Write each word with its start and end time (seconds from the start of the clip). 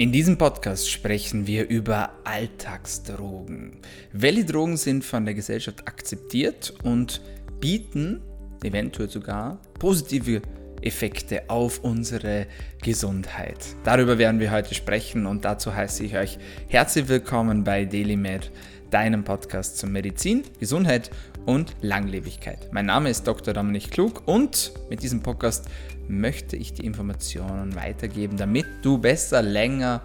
In 0.00 0.12
diesem 0.12 0.38
Podcast 0.38 0.90
sprechen 0.90 1.46
wir 1.46 1.68
über 1.68 2.12
Alltagsdrogen. 2.24 3.82
Welche 4.14 4.46
Drogen 4.46 4.78
sind 4.78 5.04
von 5.04 5.26
der 5.26 5.34
Gesellschaft 5.34 5.86
akzeptiert 5.86 6.72
und 6.82 7.20
bieten 7.60 8.22
eventuell 8.64 9.10
sogar 9.10 9.60
positive 9.78 10.40
Effekte 10.80 11.50
auf 11.50 11.80
unsere 11.84 12.46
Gesundheit. 12.82 13.76
Darüber 13.84 14.16
werden 14.16 14.40
wir 14.40 14.50
heute 14.50 14.74
sprechen 14.74 15.26
und 15.26 15.44
dazu 15.44 15.74
heiße 15.74 16.02
ich 16.02 16.16
euch 16.16 16.38
herzlich 16.68 17.06
willkommen 17.08 17.62
bei 17.62 17.84
DailyMed, 17.84 18.50
deinem 18.90 19.22
Podcast 19.22 19.76
zur 19.76 19.90
Medizin, 19.90 20.44
Gesundheit 20.58 21.10
und 21.46 21.74
Langlebigkeit. 21.80 22.72
Mein 22.72 22.86
Name 22.86 23.10
ist 23.10 23.26
Dr. 23.26 23.54
Dominik 23.54 23.90
Klug 23.90 24.22
und 24.26 24.72
mit 24.88 25.02
diesem 25.02 25.22
Podcast 25.22 25.66
möchte 26.08 26.56
ich 26.56 26.72
die 26.72 26.84
Informationen 26.84 27.74
weitergeben, 27.74 28.36
damit 28.36 28.66
du 28.82 28.98
besser, 28.98 29.42
länger 29.42 30.02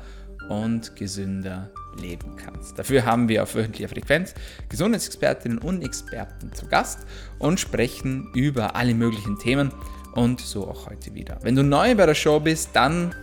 und 0.50 0.96
gesünder 0.96 1.72
leben 2.00 2.36
kannst. 2.36 2.78
Dafür 2.78 3.06
haben 3.06 3.28
wir 3.30 3.44
auf 3.44 3.56
wöchentlicher 3.56 3.90
Frequenz 3.90 4.34
Gesundheitsexpertinnen 4.70 5.58
und 5.58 5.84
Experten 5.84 6.52
zu 6.54 6.68
Gast 6.68 7.06
und 7.40 7.60
sprechen 7.60 8.30
über 8.34 8.76
alle 8.76 8.94
möglichen 8.94 9.38
Themen 9.40 9.72
und 10.14 10.40
so 10.42 10.68
auch 10.68 10.90
heute 10.90 11.14
wieder. 11.14 11.40
Wenn 11.42 11.56
du 11.56 11.64
neu 11.64 11.96
bei 11.96 12.06
der 12.06 12.16
Show 12.16 12.40
bist, 12.40 12.70
dann 12.74 13.14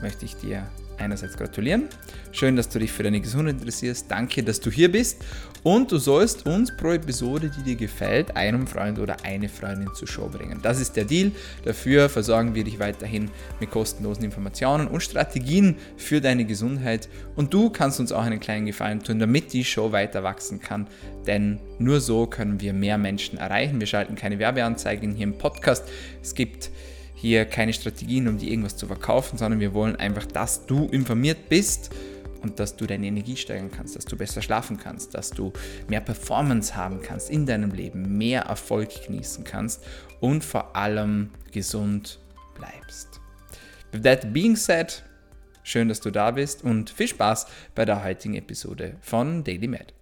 möchte 0.00 0.24
ich 0.24 0.36
dir 0.36 0.66
einerseits 1.02 1.36
gratulieren. 1.36 1.88
Schön, 2.32 2.56
dass 2.56 2.68
du 2.68 2.78
dich 2.78 2.90
für 2.90 3.02
deine 3.02 3.20
Gesundheit 3.20 3.56
interessierst. 3.56 4.10
Danke, 4.10 4.42
dass 4.42 4.60
du 4.60 4.70
hier 4.70 4.90
bist. 4.90 5.22
Und 5.62 5.92
du 5.92 5.98
sollst 5.98 6.46
uns 6.46 6.76
pro 6.76 6.90
Episode, 6.90 7.50
die 7.56 7.62
dir 7.62 7.76
gefällt, 7.76 8.36
einem 8.36 8.66
Freund 8.66 8.98
oder 8.98 9.16
eine 9.24 9.48
Freundin 9.48 9.88
zur 9.94 10.08
Show 10.08 10.28
bringen. 10.28 10.58
Das 10.62 10.80
ist 10.80 10.96
der 10.96 11.04
Deal. 11.04 11.30
Dafür 11.64 12.08
versorgen 12.08 12.54
wir 12.54 12.64
dich 12.64 12.80
weiterhin 12.80 13.30
mit 13.60 13.70
kostenlosen 13.70 14.24
Informationen 14.24 14.88
und 14.88 15.02
Strategien 15.02 15.76
für 15.96 16.20
deine 16.20 16.44
Gesundheit. 16.46 17.08
Und 17.36 17.54
du 17.54 17.70
kannst 17.70 18.00
uns 18.00 18.10
auch 18.10 18.22
einen 18.22 18.40
kleinen 18.40 18.66
Gefallen 18.66 19.02
tun, 19.02 19.20
damit 19.20 19.52
die 19.52 19.64
Show 19.64 19.92
weiter 19.92 20.24
wachsen 20.24 20.58
kann. 20.58 20.88
Denn 21.26 21.60
nur 21.78 22.00
so 22.00 22.26
können 22.26 22.60
wir 22.60 22.72
mehr 22.72 22.98
Menschen 22.98 23.38
erreichen. 23.38 23.78
Wir 23.78 23.86
schalten 23.86 24.16
keine 24.16 24.40
Werbeanzeigen 24.40 25.14
hier 25.14 25.24
im 25.24 25.38
Podcast. 25.38 25.84
Es 26.22 26.34
gibt 26.34 26.70
hier 27.22 27.44
keine 27.44 27.72
Strategien, 27.72 28.26
um 28.26 28.36
dir 28.36 28.50
irgendwas 28.50 28.76
zu 28.76 28.88
verkaufen, 28.88 29.38
sondern 29.38 29.60
wir 29.60 29.74
wollen 29.74 29.94
einfach, 29.94 30.26
dass 30.26 30.66
du 30.66 30.86
informiert 30.88 31.48
bist 31.48 31.90
und 32.42 32.58
dass 32.58 32.74
du 32.74 32.84
deine 32.84 33.06
Energie 33.06 33.36
steigern 33.36 33.70
kannst, 33.70 33.94
dass 33.94 34.04
du 34.06 34.16
besser 34.16 34.42
schlafen 34.42 34.76
kannst, 34.76 35.14
dass 35.14 35.30
du 35.30 35.52
mehr 35.86 36.00
Performance 36.00 36.74
haben 36.74 37.00
kannst 37.00 37.30
in 37.30 37.46
deinem 37.46 37.70
Leben, 37.70 38.18
mehr 38.18 38.42
Erfolg 38.42 39.06
genießen 39.06 39.44
kannst 39.44 39.84
und 40.18 40.42
vor 40.42 40.74
allem 40.74 41.30
gesund 41.52 42.18
bleibst. 42.56 43.20
With 43.92 44.02
that 44.02 44.32
being 44.32 44.56
said, 44.56 45.04
schön, 45.62 45.88
dass 45.88 46.00
du 46.00 46.10
da 46.10 46.32
bist 46.32 46.64
und 46.64 46.90
viel 46.90 47.06
Spaß 47.06 47.46
bei 47.76 47.84
der 47.84 48.02
heutigen 48.02 48.34
Episode 48.34 48.96
von 49.00 49.44
Daily 49.44 49.68
Med. 49.68 49.94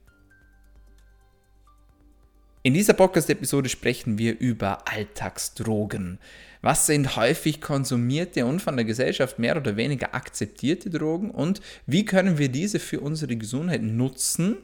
In 2.62 2.72
dieser 2.72 2.92
Podcast-Episode 2.94 3.68
sprechen 3.68 4.16
wir 4.16 4.38
über 4.38 4.86
Alltagsdrogen. 4.86 6.18
Was 6.62 6.86
sind 6.86 7.16
häufig 7.16 7.60
konsumierte 7.60 8.44
und 8.44 8.60
von 8.60 8.76
der 8.76 8.84
Gesellschaft 8.84 9.38
mehr 9.38 9.56
oder 9.56 9.76
weniger 9.76 10.14
akzeptierte 10.14 10.90
Drogen 10.90 11.30
und 11.30 11.60
wie 11.86 12.04
können 12.04 12.36
wir 12.36 12.50
diese 12.50 12.78
für 12.78 13.00
unsere 13.00 13.36
Gesundheit 13.36 13.82
nutzen 13.82 14.58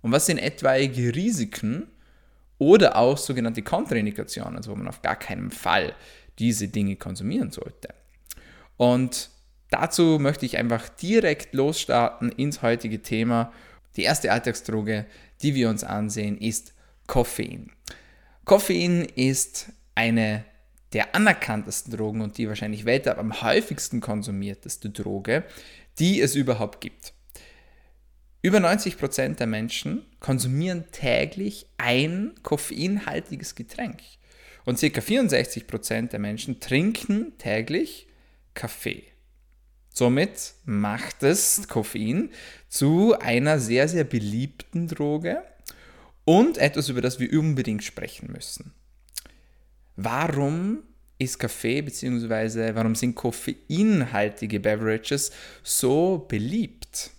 und 0.00 0.12
was 0.12 0.26
sind 0.26 0.38
etwaige 0.38 1.14
Risiken 1.14 1.88
oder 2.58 2.96
auch 2.96 3.18
sogenannte 3.18 3.62
Kontraindikationen, 3.62 4.56
also 4.56 4.70
wo 4.70 4.76
man 4.76 4.86
auf 4.86 5.02
gar 5.02 5.16
keinen 5.16 5.50
Fall 5.50 5.94
diese 6.38 6.68
Dinge 6.68 6.96
konsumieren 6.96 7.50
sollte. 7.50 7.88
Und 8.76 9.30
dazu 9.70 10.18
möchte 10.20 10.46
ich 10.46 10.56
einfach 10.56 10.88
direkt 10.88 11.54
losstarten 11.54 12.30
ins 12.30 12.62
heutige 12.62 13.02
Thema. 13.02 13.52
Die 13.96 14.02
erste 14.02 14.30
Alltagsdroge, 14.30 15.06
die 15.42 15.54
wir 15.54 15.68
uns 15.68 15.84
ansehen, 15.84 16.38
ist 16.38 16.74
Koffein. 17.06 17.72
Koffein 18.44 19.04
ist 19.04 19.72
eine 19.94 20.44
der 20.92 21.14
anerkanntesten 21.14 21.96
Drogen 21.96 22.20
und 22.20 22.38
die 22.38 22.48
wahrscheinlich 22.48 22.84
weltweit 22.84 23.18
am 23.18 23.42
häufigsten 23.42 24.00
konsumierteste 24.00 24.90
Droge, 24.90 25.44
die 25.98 26.20
es 26.20 26.34
überhaupt 26.34 26.80
gibt. 26.80 27.12
Über 28.42 28.58
90% 28.58 29.36
der 29.36 29.46
Menschen 29.46 30.06
konsumieren 30.18 30.84
täglich 30.92 31.66
ein 31.76 32.32
koffeinhaltiges 32.42 33.54
Getränk. 33.54 34.00
Und 34.64 34.80
ca. 34.80 34.86
64% 34.86 36.08
der 36.08 36.18
Menschen 36.18 36.60
trinken 36.60 37.36
täglich 37.38 38.08
Kaffee. 38.54 39.04
Somit 39.92 40.54
macht 40.64 41.22
es 41.22 41.68
Koffein 41.68 42.30
zu 42.68 43.18
einer 43.18 43.58
sehr, 43.58 43.88
sehr 43.88 44.04
beliebten 44.04 44.86
Droge 44.86 45.42
und 46.24 46.58
etwas, 46.58 46.88
über 46.88 47.02
das 47.02 47.18
wir 47.18 47.38
unbedingt 47.38 47.84
sprechen 47.84 48.32
müssen. 48.32 48.72
Warum 50.02 50.82
ist 51.18 51.38
Kaffee 51.38 51.82
bzw. 51.82 52.74
warum 52.74 52.94
sind 52.94 53.14
koffeinhaltige 53.14 54.58
Beverages 54.58 55.30
so 55.62 56.24
beliebt? 56.26 57.10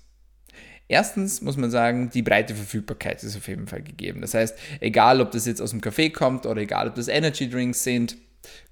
Erstens 0.88 1.42
muss 1.42 1.58
man 1.58 1.70
sagen, 1.70 2.10
die 2.10 2.24
breite 2.24 2.56
Verfügbarkeit 2.56 3.24
ist 3.24 3.38
auf 3.38 3.48
jeden 3.48 3.68
Fall 3.68 3.84
gegeben. 3.84 4.22
Das 4.22 4.34
heißt, 4.34 4.58
egal 4.80 5.22
ob 5.22 5.32
das 5.32 5.46
jetzt 5.46 5.62
aus 5.62 5.70
dem 5.70 5.80
Kaffee 5.80 6.10
kommt 6.10 6.48
oder 6.48 6.60
egal 6.60 6.88
ob 6.88 6.96
das 6.96 7.08
Energy 7.08 7.48
Drinks 7.48 7.84
sind, 7.84 8.18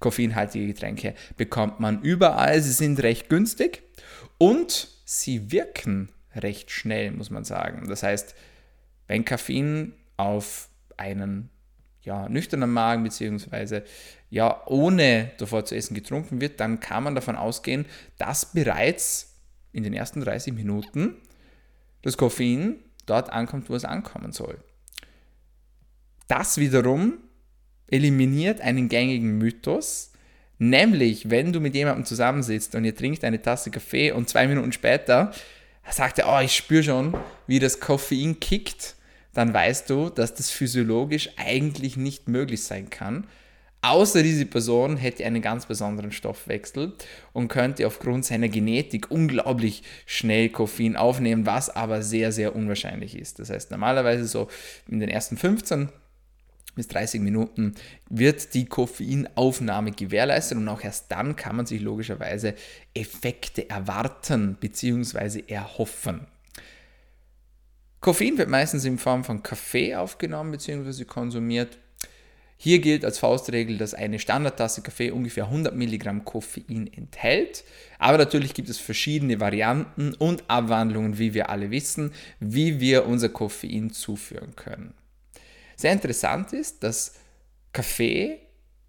koffeinhaltige 0.00 0.66
Getränke 0.66 1.14
bekommt 1.36 1.78
man 1.78 2.02
überall. 2.02 2.60
Sie 2.60 2.72
sind 2.72 3.00
recht 3.02 3.28
günstig 3.28 3.84
und 4.38 4.88
sie 5.04 5.52
wirken 5.52 6.10
recht 6.34 6.72
schnell, 6.72 7.12
muss 7.12 7.30
man 7.30 7.44
sagen. 7.44 7.88
Das 7.88 8.02
heißt, 8.02 8.34
wenn 9.06 9.24
Koffein 9.24 9.92
auf 10.16 10.68
einen 10.96 11.48
ja, 12.02 12.28
nüchternen 12.28 12.72
Magen 12.72 13.02
beziehungsweise 13.02 13.84
ja, 14.30 14.62
ohne 14.66 15.32
davor 15.38 15.64
zu 15.64 15.74
essen 15.74 15.94
getrunken 15.94 16.40
wird, 16.40 16.60
dann 16.60 16.80
kann 16.80 17.02
man 17.02 17.14
davon 17.14 17.36
ausgehen, 17.36 17.84
dass 18.16 18.52
bereits 18.52 19.36
in 19.72 19.82
den 19.82 19.92
ersten 19.92 20.20
30 20.20 20.54
Minuten 20.54 21.16
das 22.02 22.16
Koffein 22.16 22.76
dort 23.06 23.30
ankommt, 23.30 23.68
wo 23.68 23.74
es 23.74 23.84
ankommen 23.84 24.32
soll. 24.32 24.62
Das 26.28 26.58
wiederum 26.58 27.18
eliminiert 27.88 28.60
einen 28.60 28.88
gängigen 28.88 29.38
Mythos, 29.38 30.12
nämlich 30.58 31.28
wenn 31.28 31.52
du 31.52 31.60
mit 31.60 31.74
jemandem 31.74 32.04
zusammensitzt 32.04 32.76
und 32.76 32.84
ihr 32.84 32.94
trinkt 32.94 33.24
eine 33.24 33.42
Tasse 33.42 33.72
Kaffee 33.72 34.12
und 34.12 34.28
zwei 34.28 34.46
Minuten 34.46 34.72
später 34.72 35.32
sagt 35.90 36.20
er, 36.20 36.28
oh, 36.28 36.40
ich 36.40 36.54
spüre 36.54 36.84
schon, 36.84 37.16
wie 37.48 37.58
das 37.58 37.80
Koffein 37.80 38.38
kickt 38.38 38.94
dann 39.32 39.54
weißt 39.54 39.88
du, 39.90 40.10
dass 40.10 40.34
das 40.34 40.50
physiologisch 40.50 41.30
eigentlich 41.36 41.96
nicht 41.96 42.28
möglich 42.28 42.62
sein 42.62 42.90
kann. 42.90 43.26
Außer 43.82 44.22
diese 44.22 44.44
Person 44.44 44.98
hätte 44.98 45.24
einen 45.24 45.40
ganz 45.40 45.64
besonderen 45.64 46.12
Stoffwechsel 46.12 46.92
und 47.32 47.48
könnte 47.48 47.86
aufgrund 47.86 48.26
seiner 48.26 48.48
Genetik 48.48 49.10
unglaublich 49.10 49.82
schnell 50.04 50.50
Koffein 50.50 50.96
aufnehmen, 50.96 51.46
was 51.46 51.70
aber 51.70 52.02
sehr, 52.02 52.30
sehr 52.30 52.54
unwahrscheinlich 52.54 53.16
ist. 53.16 53.38
Das 53.38 53.48
heißt, 53.48 53.70
normalerweise 53.70 54.26
so 54.26 54.48
in 54.86 55.00
den 55.00 55.08
ersten 55.08 55.38
15 55.38 55.88
bis 56.76 56.88
30 56.88 57.22
Minuten 57.22 57.74
wird 58.10 58.52
die 58.52 58.66
Koffeinaufnahme 58.66 59.92
gewährleistet 59.92 60.58
und 60.58 60.68
auch 60.68 60.84
erst 60.84 61.10
dann 61.10 61.36
kann 61.36 61.56
man 61.56 61.66
sich 61.66 61.80
logischerweise 61.80 62.54
Effekte 62.94 63.68
erwarten 63.70 64.56
bzw. 64.60 65.44
erhoffen. 65.48 66.26
Koffein 68.00 68.38
wird 68.38 68.48
meistens 68.48 68.84
in 68.84 68.98
Form 68.98 69.24
von 69.24 69.42
Kaffee 69.42 69.94
aufgenommen 69.94 70.52
bzw. 70.52 71.04
konsumiert. 71.04 71.78
Hier 72.56 72.78
gilt 72.80 73.06
als 73.06 73.18
Faustregel, 73.18 73.78
dass 73.78 73.94
eine 73.94 74.18
Standardtasse 74.18 74.82
Kaffee 74.82 75.10
ungefähr 75.10 75.44
100 75.44 75.74
Milligramm 75.74 76.24
Koffein 76.26 76.90
enthält. 76.92 77.64
Aber 77.98 78.18
natürlich 78.18 78.52
gibt 78.52 78.68
es 78.68 78.78
verschiedene 78.78 79.40
Varianten 79.40 80.12
und 80.14 80.44
Abwandlungen, 80.48 81.18
wie 81.18 81.32
wir 81.32 81.48
alle 81.48 81.70
wissen, 81.70 82.12
wie 82.38 82.80
wir 82.80 83.06
unser 83.06 83.30
Koffein 83.30 83.90
zuführen 83.90 84.56
können. 84.56 84.92
Sehr 85.76 85.92
interessant 85.92 86.52
ist, 86.52 86.82
dass 86.82 87.14
Kaffee 87.72 88.38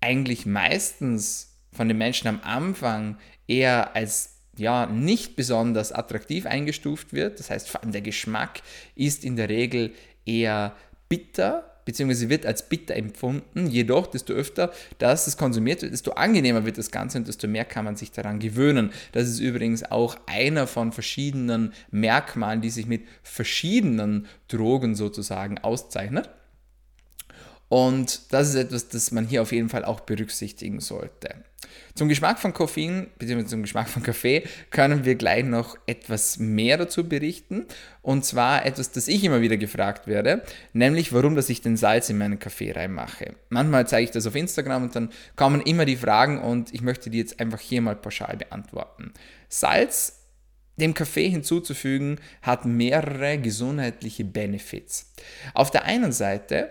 eigentlich 0.01 0.45
meistens 0.45 1.55
von 1.71 1.87
den 1.87 1.97
Menschen 1.97 2.27
am 2.27 2.41
Anfang 2.43 3.17
eher 3.47 3.95
als 3.95 4.40
ja, 4.61 4.85
nicht 4.85 5.35
besonders 5.35 5.91
attraktiv 5.91 6.45
eingestuft 6.45 7.13
wird. 7.13 7.39
Das 7.39 7.49
heißt, 7.49 7.67
vor 7.67 7.81
allem 7.81 7.91
der 7.91 8.01
Geschmack 8.01 8.61
ist 8.95 9.25
in 9.25 9.35
der 9.35 9.49
Regel 9.49 9.91
eher 10.23 10.75
bitter, 11.09 11.65
beziehungsweise 11.83 12.29
wird 12.29 12.45
als 12.45 12.69
bitter 12.69 12.95
empfunden. 12.95 13.65
Jedoch, 13.65 14.05
desto 14.05 14.33
öfter 14.33 14.71
dass 14.99 15.25
es 15.25 15.35
konsumiert 15.35 15.81
wird, 15.81 15.93
desto 15.93 16.11
angenehmer 16.11 16.63
wird 16.63 16.77
das 16.77 16.91
Ganze 16.91 17.17
und 17.17 17.27
desto 17.27 17.47
mehr 17.47 17.65
kann 17.65 17.85
man 17.85 17.95
sich 17.95 18.11
daran 18.11 18.39
gewöhnen. 18.39 18.91
Das 19.13 19.27
ist 19.27 19.39
übrigens 19.39 19.83
auch 19.83 20.15
einer 20.27 20.67
von 20.67 20.91
verschiedenen 20.91 21.73
Merkmalen, 21.89 22.61
die 22.61 22.69
sich 22.69 22.85
mit 22.85 23.01
verschiedenen 23.23 24.27
Drogen 24.47 24.93
sozusagen 24.93 25.57
auszeichnet. 25.57 26.29
Und 27.71 28.33
das 28.33 28.49
ist 28.49 28.55
etwas, 28.55 28.89
das 28.89 29.13
man 29.13 29.25
hier 29.25 29.41
auf 29.41 29.53
jeden 29.53 29.69
Fall 29.69 29.85
auch 29.85 30.01
berücksichtigen 30.01 30.81
sollte. 30.81 31.35
Zum 31.95 32.09
Geschmack 32.09 32.37
von 32.37 32.51
Koffein 32.51 33.07
bzw. 33.17 33.45
zum 33.45 33.61
Geschmack 33.61 33.87
von 33.87 34.03
Kaffee 34.03 34.43
können 34.71 35.05
wir 35.05 35.15
gleich 35.15 35.45
noch 35.45 35.77
etwas 35.85 36.37
mehr 36.37 36.75
dazu 36.77 37.07
berichten. 37.07 37.67
Und 38.01 38.25
zwar 38.25 38.65
etwas, 38.65 38.91
das 38.91 39.07
ich 39.07 39.23
immer 39.23 39.39
wieder 39.39 39.55
gefragt 39.55 40.05
werde, 40.05 40.43
nämlich 40.73 41.13
warum 41.13 41.35
dass 41.35 41.47
ich 41.47 41.61
den 41.61 41.77
Salz 41.77 42.09
in 42.09 42.17
meinen 42.17 42.39
Kaffee 42.39 42.73
reinmache. 42.73 43.35
Manchmal 43.47 43.87
zeige 43.87 44.03
ich 44.03 44.11
das 44.11 44.27
auf 44.27 44.35
Instagram 44.35 44.83
und 44.83 44.95
dann 44.97 45.09
kommen 45.37 45.61
immer 45.61 45.85
die 45.85 45.95
Fragen 45.95 46.41
und 46.41 46.73
ich 46.73 46.81
möchte 46.81 47.09
die 47.09 47.19
jetzt 47.19 47.39
einfach 47.39 47.61
hier 47.61 47.81
mal 47.81 47.95
pauschal 47.95 48.35
beantworten. 48.35 49.13
Salz 49.47 50.17
dem 50.75 50.93
Kaffee 50.93 51.29
hinzuzufügen, 51.29 52.19
hat 52.41 52.65
mehrere 52.65 53.37
gesundheitliche 53.37 54.25
Benefits. 54.25 55.13
Auf 55.53 55.71
der 55.71 55.85
einen 55.85 56.11
Seite 56.11 56.69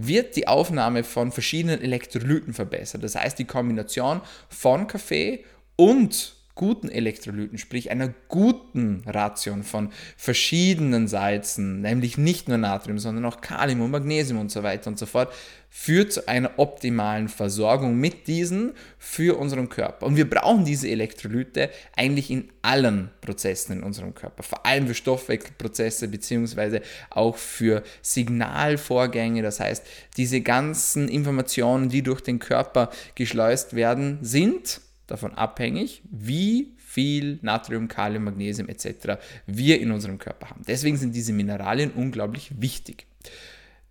wird 0.00 0.36
die 0.36 0.46
Aufnahme 0.46 1.02
von 1.02 1.32
verschiedenen 1.32 1.82
Elektrolyten 1.82 2.54
verbessert. 2.54 3.02
Das 3.02 3.16
heißt, 3.16 3.38
die 3.38 3.44
Kombination 3.44 4.20
von 4.48 4.86
Kaffee 4.86 5.44
und 5.74 6.36
guten 6.58 6.88
Elektrolyten, 6.88 7.56
sprich 7.56 7.92
einer 7.92 8.12
guten 8.26 9.04
Ration 9.06 9.62
von 9.62 9.90
verschiedenen 10.16 11.06
Salzen, 11.06 11.80
nämlich 11.82 12.18
nicht 12.18 12.48
nur 12.48 12.58
Natrium, 12.58 12.98
sondern 12.98 13.24
auch 13.26 13.40
Kalium 13.40 13.80
und 13.80 13.92
Magnesium 13.92 14.40
und 14.40 14.50
so 14.50 14.64
weiter 14.64 14.90
und 14.90 14.98
so 14.98 15.06
fort, 15.06 15.32
führt 15.70 16.12
zu 16.12 16.26
einer 16.26 16.58
optimalen 16.58 17.28
Versorgung 17.28 17.96
mit 17.96 18.26
diesen 18.26 18.72
für 18.98 19.38
unseren 19.38 19.68
Körper. 19.68 20.06
Und 20.06 20.16
wir 20.16 20.28
brauchen 20.28 20.64
diese 20.64 20.88
Elektrolyte 20.88 21.70
eigentlich 21.94 22.28
in 22.28 22.48
allen 22.62 23.10
Prozessen 23.20 23.74
in 23.74 23.82
unserem 23.84 24.12
Körper, 24.12 24.42
vor 24.42 24.66
allem 24.66 24.88
für 24.88 24.94
Stoffwechselprozesse 24.94 26.08
beziehungsweise 26.08 26.82
auch 27.10 27.36
für 27.36 27.84
Signalvorgänge. 28.02 29.42
Das 29.42 29.60
heißt, 29.60 29.86
diese 30.16 30.40
ganzen 30.40 31.08
Informationen, 31.08 31.88
die 31.88 32.02
durch 32.02 32.20
den 32.20 32.40
Körper 32.40 32.90
geschleust 33.14 33.76
werden, 33.76 34.18
sind 34.22 34.80
davon 35.08 35.34
abhängig, 35.34 36.02
wie 36.08 36.74
viel 36.76 37.40
Natrium, 37.42 37.88
Kalium, 37.88 38.24
Magnesium 38.24 38.68
etc. 38.68 39.18
wir 39.46 39.80
in 39.80 39.90
unserem 39.90 40.18
Körper 40.18 40.50
haben. 40.50 40.62
Deswegen 40.68 40.96
sind 40.96 41.14
diese 41.14 41.32
Mineralien 41.32 41.90
unglaublich 41.90 42.52
wichtig. 42.60 43.06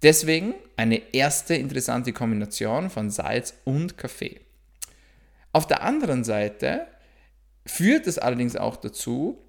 Deswegen 0.04 0.54
eine 0.78 1.14
erste 1.14 1.56
interessante 1.56 2.14
Kombination 2.14 2.90
von 2.90 3.10
Salz 3.10 3.56
und 3.66 3.98
Kaffee. 3.98 4.40
Auf 5.52 5.68
der 5.68 5.82
anderen 5.82 6.24
Seite 6.24 6.88
führt 7.66 8.06
es 8.08 8.20
allerdings 8.20 8.56
auch 8.56 8.78
dazu, 8.78 9.40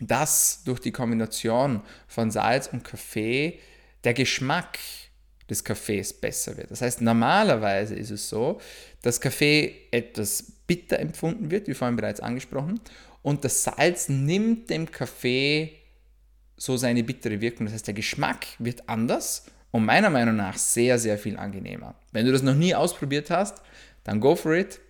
dass 0.00 0.64
durch 0.64 0.80
die 0.80 0.90
Kombination 0.90 1.80
von 2.08 2.32
Salz 2.32 2.66
und 2.66 2.82
Kaffee 2.82 3.60
der 4.02 4.14
Geschmack 4.14 4.78
des 5.48 5.62
Kaffees 5.62 6.12
besser 6.12 6.56
wird. 6.56 6.70
Das 6.70 6.80
heißt, 6.80 7.00
normalerweise 7.00 7.94
ist 7.94 8.10
es 8.10 8.28
so, 8.28 8.60
dass 9.02 9.20
Kaffee 9.20 9.74
etwas 9.90 10.52
bitter 10.66 10.98
empfunden 10.98 11.50
wird, 11.50 11.68
wie 11.68 11.74
vorhin 11.74 11.96
bereits 11.96 12.20
angesprochen, 12.20 12.80
und 13.22 13.44
das 13.44 13.64
Salz 13.64 14.08
nimmt 14.08 14.68
dem 14.68 14.90
Kaffee 14.90 15.72
so 16.56 16.76
seine 16.76 17.02
bittere 17.02 17.40
Wirkung. 17.40 17.66
Das 17.66 17.74
heißt, 17.74 17.86
der 17.86 17.94
Geschmack 17.94 18.46
wird 18.58 18.88
anders 18.88 19.46
und 19.70 19.84
meiner 19.84 20.10
Meinung 20.10 20.36
nach 20.36 20.56
sehr, 20.56 20.98
sehr 20.98 21.18
viel 21.18 21.36
angenehmer. 21.36 21.94
Wenn 22.12 22.26
du 22.26 22.32
das 22.32 22.42
noch 22.42 22.54
nie 22.54 22.74
ausprobiert 22.74 23.30
hast, 23.30 23.62
dann 24.04 24.20
go 24.20 24.36
for 24.36 24.52
it, 24.54 24.80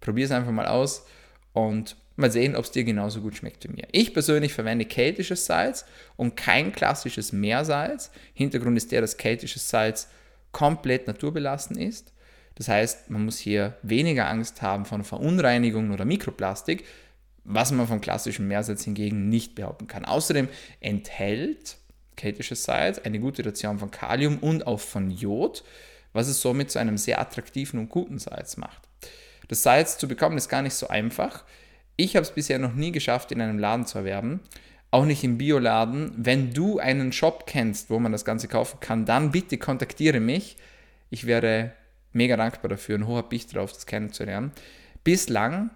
probier 0.00 0.24
es 0.24 0.30
einfach 0.30 0.52
mal 0.52 0.66
aus 0.66 1.04
und 1.52 1.96
mal 2.20 2.30
sehen, 2.30 2.56
ob 2.56 2.64
es 2.64 2.70
dir 2.70 2.84
genauso 2.84 3.20
gut 3.20 3.36
schmeckt 3.36 3.64
wie 3.64 3.72
mir. 3.72 3.88
Ich 3.92 4.12
persönlich 4.12 4.52
verwende 4.52 4.84
keltisches 4.84 5.46
Salz 5.46 5.84
und 6.16 6.36
kein 6.36 6.72
klassisches 6.72 7.32
Meersalz. 7.32 8.10
Hintergrund 8.34 8.76
ist 8.76 8.92
der, 8.92 9.00
dass 9.00 9.16
keltisches 9.16 9.68
Salz 9.68 10.08
komplett 10.52 11.06
naturbelassen 11.06 11.76
ist. 11.76 12.12
Das 12.54 12.68
heißt, 12.68 13.10
man 13.10 13.24
muss 13.24 13.38
hier 13.38 13.76
weniger 13.82 14.28
Angst 14.28 14.60
haben 14.62 14.84
von 14.84 15.04
Verunreinigungen 15.04 15.92
oder 15.92 16.04
Mikroplastik, 16.04 16.84
was 17.44 17.72
man 17.72 17.86
vom 17.86 18.00
klassischen 18.00 18.48
Meersalz 18.48 18.84
hingegen 18.84 19.28
nicht 19.28 19.54
behaupten 19.54 19.86
kann. 19.86 20.04
Außerdem 20.04 20.48
enthält 20.80 21.78
keltisches 22.16 22.64
Salz 22.64 22.98
eine 22.98 23.18
gute 23.18 23.44
Ration 23.44 23.78
von 23.78 23.90
Kalium 23.90 24.38
und 24.38 24.66
auch 24.66 24.80
von 24.80 25.10
Jod, 25.10 25.64
was 26.12 26.28
es 26.28 26.42
somit 26.42 26.70
zu 26.70 26.78
einem 26.78 26.98
sehr 26.98 27.20
attraktiven 27.20 27.80
und 27.80 27.88
guten 27.88 28.18
Salz 28.18 28.56
macht. 28.56 28.82
Das 29.48 29.62
Salz 29.62 29.98
zu 29.98 30.06
bekommen 30.06 30.36
ist 30.36 30.48
gar 30.48 30.62
nicht 30.62 30.74
so 30.74 30.88
einfach. 30.88 31.44
Ich 32.00 32.16
habe 32.16 32.24
es 32.24 32.30
bisher 32.30 32.58
noch 32.58 32.72
nie 32.72 32.92
geschafft, 32.92 33.30
in 33.30 33.42
einem 33.42 33.58
Laden 33.58 33.84
zu 33.84 33.98
erwerben. 33.98 34.40
Auch 34.90 35.04
nicht 35.04 35.22
im 35.22 35.36
Bioladen. 35.36 36.12
Wenn 36.16 36.54
du 36.54 36.78
einen 36.78 37.12
Shop 37.12 37.44
kennst, 37.46 37.90
wo 37.90 37.98
man 37.98 38.10
das 38.10 38.24
Ganze 38.24 38.48
kaufen 38.48 38.80
kann, 38.80 39.04
dann 39.04 39.32
bitte 39.32 39.58
kontaktiere 39.58 40.18
mich. 40.18 40.56
Ich 41.10 41.26
wäre 41.26 41.72
mega 42.14 42.38
dankbar 42.38 42.70
dafür 42.70 42.94
und 42.94 43.06
hoch 43.06 43.18
habe 43.18 43.36
ich 43.36 43.48
drauf, 43.48 43.74
das 43.74 43.84
kennenzulernen. 43.84 44.52
Bislang 45.04 45.72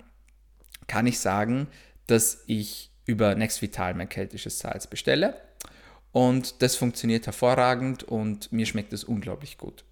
kann 0.87 1.07
ich 1.07 1.19
sagen, 1.19 1.67
dass 2.07 2.43
ich 2.47 2.91
über 3.05 3.35
Nextvital 3.35 3.93
mein 3.93 4.09
keltisches 4.09 4.59
Salz 4.59 4.87
bestelle 4.87 5.37
und 6.11 6.63
das 6.63 6.75
funktioniert 6.75 7.27
hervorragend 7.27 8.03
und 8.03 8.51
mir 8.51 8.65
schmeckt 8.65 8.95
es 8.95 9.05
unglaublich 9.05 9.59
gut. 9.59 9.85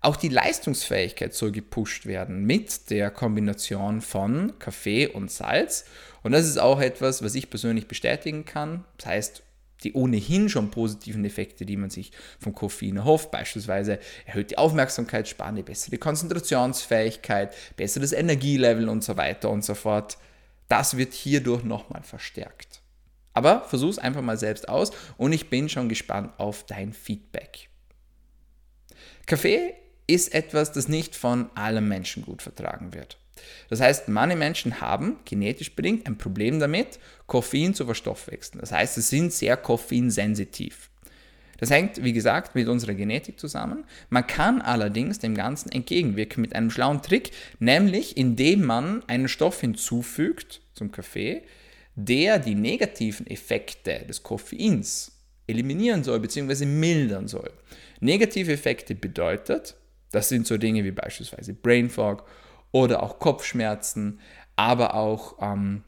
Auch 0.00 0.16
die 0.16 0.28
Leistungsfähigkeit 0.28 1.34
soll 1.34 1.50
gepusht 1.50 2.06
werden 2.06 2.44
mit 2.44 2.90
der 2.90 3.10
Kombination 3.10 4.00
von 4.00 4.58
Kaffee 4.58 5.08
und 5.08 5.30
Salz. 5.30 5.86
Und 6.22 6.32
das 6.32 6.46
ist 6.46 6.58
auch 6.58 6.80
etwas, 6.80 7.22
was 7.22 7.34
ich 7.34 7.50
persönlich 7.50 7.88
bestätigen 7.88 8.44
kann. 8.44 8.84
Das 8.96 9.06
heißt, 9.06 9.42
die 9.82 9.92
ohnehin 9.94 10.48
schon 10.48 10.70
positiven 10.70 11.24
Effekte, 11.24 11.64
die 11.64 11.76
man 11.76 11.90
sich 11.90 12.12
vom 12.40 12.54
Koffein 12.54 12.96
erhofft, 12.96 13.30
beispielsweise 13.30 13.98
erhöht 14.26 14.50
die 14.50 14.58
Aufmerksamkeitsspanne, 14.58 15.62
bessere 15.62 15.98
Konzentrationsfähigkeit, 15.98 17.54
besseres 17.76 18.12
Energielevel 18.12 18.88
und 18.88 19.04
so 19.04 19.16
weiter 19.16 19.50
und 19.50 19.64
so 19.64 19.74
fort. 19.74 20.18
Das 20.68 20.96
wird 20.96 21.14
hierdurch 21.14 21.64
nochmal 21.64 22.02
verstärkt. 22.02 22.82
Aber 23.34 23.62
versuch 23.64 23.90
es 23.90 23.98
einfach 23.98 24.22
mal 24.22 24.36
selbst 24.36 24.68
aus 24.68 24.90
und 25.16 25.32
ich 25.32 25.48
bin 25.48 25.68
schon 25.68 25.88
gespannt 25.88 26.32
auf 26.38 26.64
dein 26.66 26.92
Feedback. 26.92 27.68
Kaffee 29.26 29.74
ist 30.08 30.34
etwas, 30.34 30.72
das 30.72 30.88
nicht 30.88 31.14
von 31.14 31.50
allen 31.54 31.86
Menschen 31.86 32.24
gut 32.24 32.42
vertragen 32.42 32.92
wird. 32.92 33.18
Das 33.68 33.80
heißt, 33.80 34.08
manche 34.08 34.36
Menschen 34.36 34.80
haben 34.80 35.18
genetisch 35.24 35.76
bedingt 35.76 36.06
ein 36.06 36.18
Problem 36.18 36.58
damit, 36.58 36.98
Koffein 37.26 37.74
zu 37.74 37.84
verstoffwechseln. 37.84 38.60
Das 38.60 38.72
heißt, 38.72 38.96
sie 38.96 39.00
sind 39.02 39.32
sehr 39.32 39.56
koffeinsensitiv. 39.56 40.90
Das 41.58 41.70
hängt, 41.70 42.02
wie 42.02 42.12
gesagt, 42.12 42.54
mit 42.54 42.68
unserer 42.68 42.94
Genetik 42.94 43.38
zusammen. 43.38 43.84
Man 44.10 44.26
kann 44.26 44.62
allerdings 44.62 45.18
dem 45.18 45.34
Ganzen 45.34 45.70
entgegenwirken 45.70 46.40
mit 46.40 46.54
einem 46.54 46.70
schlauen 46.70 47.02
Trick, 47.02 47.32
nämlich 47.58 48.16
indem 48.16 48.64
man 48.64 49.02
einen 49.08 49.28
Stoff 49.28 49.60
hinzufügt 49.60 50.60
zum 50.74 50.92
Kaffee, 50.92 51.42
der 51.96 52.38
die 52.38 52.54
negativen 52.54 53.26
Effekte 53.26 54.04
des 54.08 54.22
Koffeins 54.22 55.12
eliminieren 55.48 56.04
soll 56.04 56.20
bzw. 56.20 56.64
mildern 56.64 57.26
soll. 57.26 57.50
Negative 58.00 58.52
Effekte 58.52 58.94
bedeutet, 58.94 59.74
das 60.10 60.28
sind 60.28 60.46
so 60.46 60.56
Dinge 60.56 60.84
wie 60.84 60.90
beispielsweise 60.90 61.54
Brain 61.54 61.90
Fog 61.90 62.24
oder 62.72 63.02
auch 63.02 63.18
Kopfschmerzen, 63.18 64.20
aber 64.56 64.94
auch 64.94 65.36
ähm, 65.40 65.84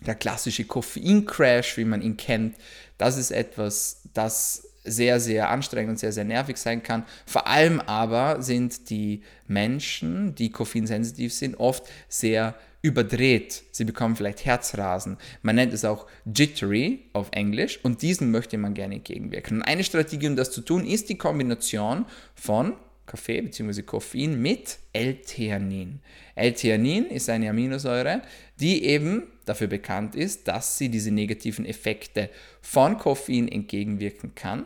der 0.00 0.14
klassische 0.14 0.64
Koffeincrash, 0.64 1.76
wie 1.76 1.84
man 1.84 2.02
ihn 2.02 2.16
kennt. 2.16 2.56
Das 2.98 3.16
ist 3.16 3.30
etwas, 3.30 4.02
das 4.14 4.66
sehr, 4.84 5.20
sehr 5.20 5.50
anstrengend 5.50 5.90
und 5.90 5.98
sehr, 5.98 6.12
sehr 6.12 6.24
nervig 6.24 6.56
sein 6.56 6.82
kann. 6.82 7.04
Vor 7.26 7.46
allem 7.46 7.80
aber 7.80 8.42
sind 8.42 8.88
die 8.90 9.22
Menschen, 9.46 10.34
die 10.34 10.50
koffeinsensitiv 10.50 11.34
sind, 11.34 11.60
oft 11.60 11.84
sehr 12.08 12.54
überdreht. 12.82 13.62
Sie 13.72 13.84
bekommen 13.84 14.16
vielleicht 14.16 14.46
Herzrasen. 14.46 15.18
Man 15.42 15.56
nennt 15.56 15.74
es 15.74 15.84
auch 15.84 16.06
jittery 16.24 17.10
auf 17.12 17.28
Englisch 17.32 17.78
und 17.82 18.00
diesen 18.00 18.30
möchte 18.30 18.56
man 18.56 18.72
gerne 18.72 18.96
entgegenwirken. 18.96 19.58
Und 19.58 19.62
eine 19.64 19.84
Strategie, 19.84 20.28
um 20.28 20.36
das 20.36 20.50
zu 20.50 20.62
tun, 20.62 20.86
ist 20.86 21.10
die 21.10 21.18
Kombination 21.18 22.06
von 22.34 22.74
Kaffee 23.10 23.40
bzw. 23.42 23.82
Koffein 23.82 24.40
mit 24.40 24.78
L-Theanin. 24.92 26.00
L-Theanin 26.36 27.06
ist 27.06 27.28
eine 27.28 27.50
Aminosäure, 27.50 28.22
die 28.60 28.84
eben 28.84 29.24
dafür 29.46 29.66
bekannt 29.66 30.14
ist, 30.14 30.46
dass 30.46 30.78
sie 30.78 30.88
diese 30.88 31.10
negativen 31.10 31.66
Effekte 31.66 32.30
von 32.60 32.98
Koffein 32.98 33.48
entgegenwirken 33.48 34.36
kann. 34.36 34.64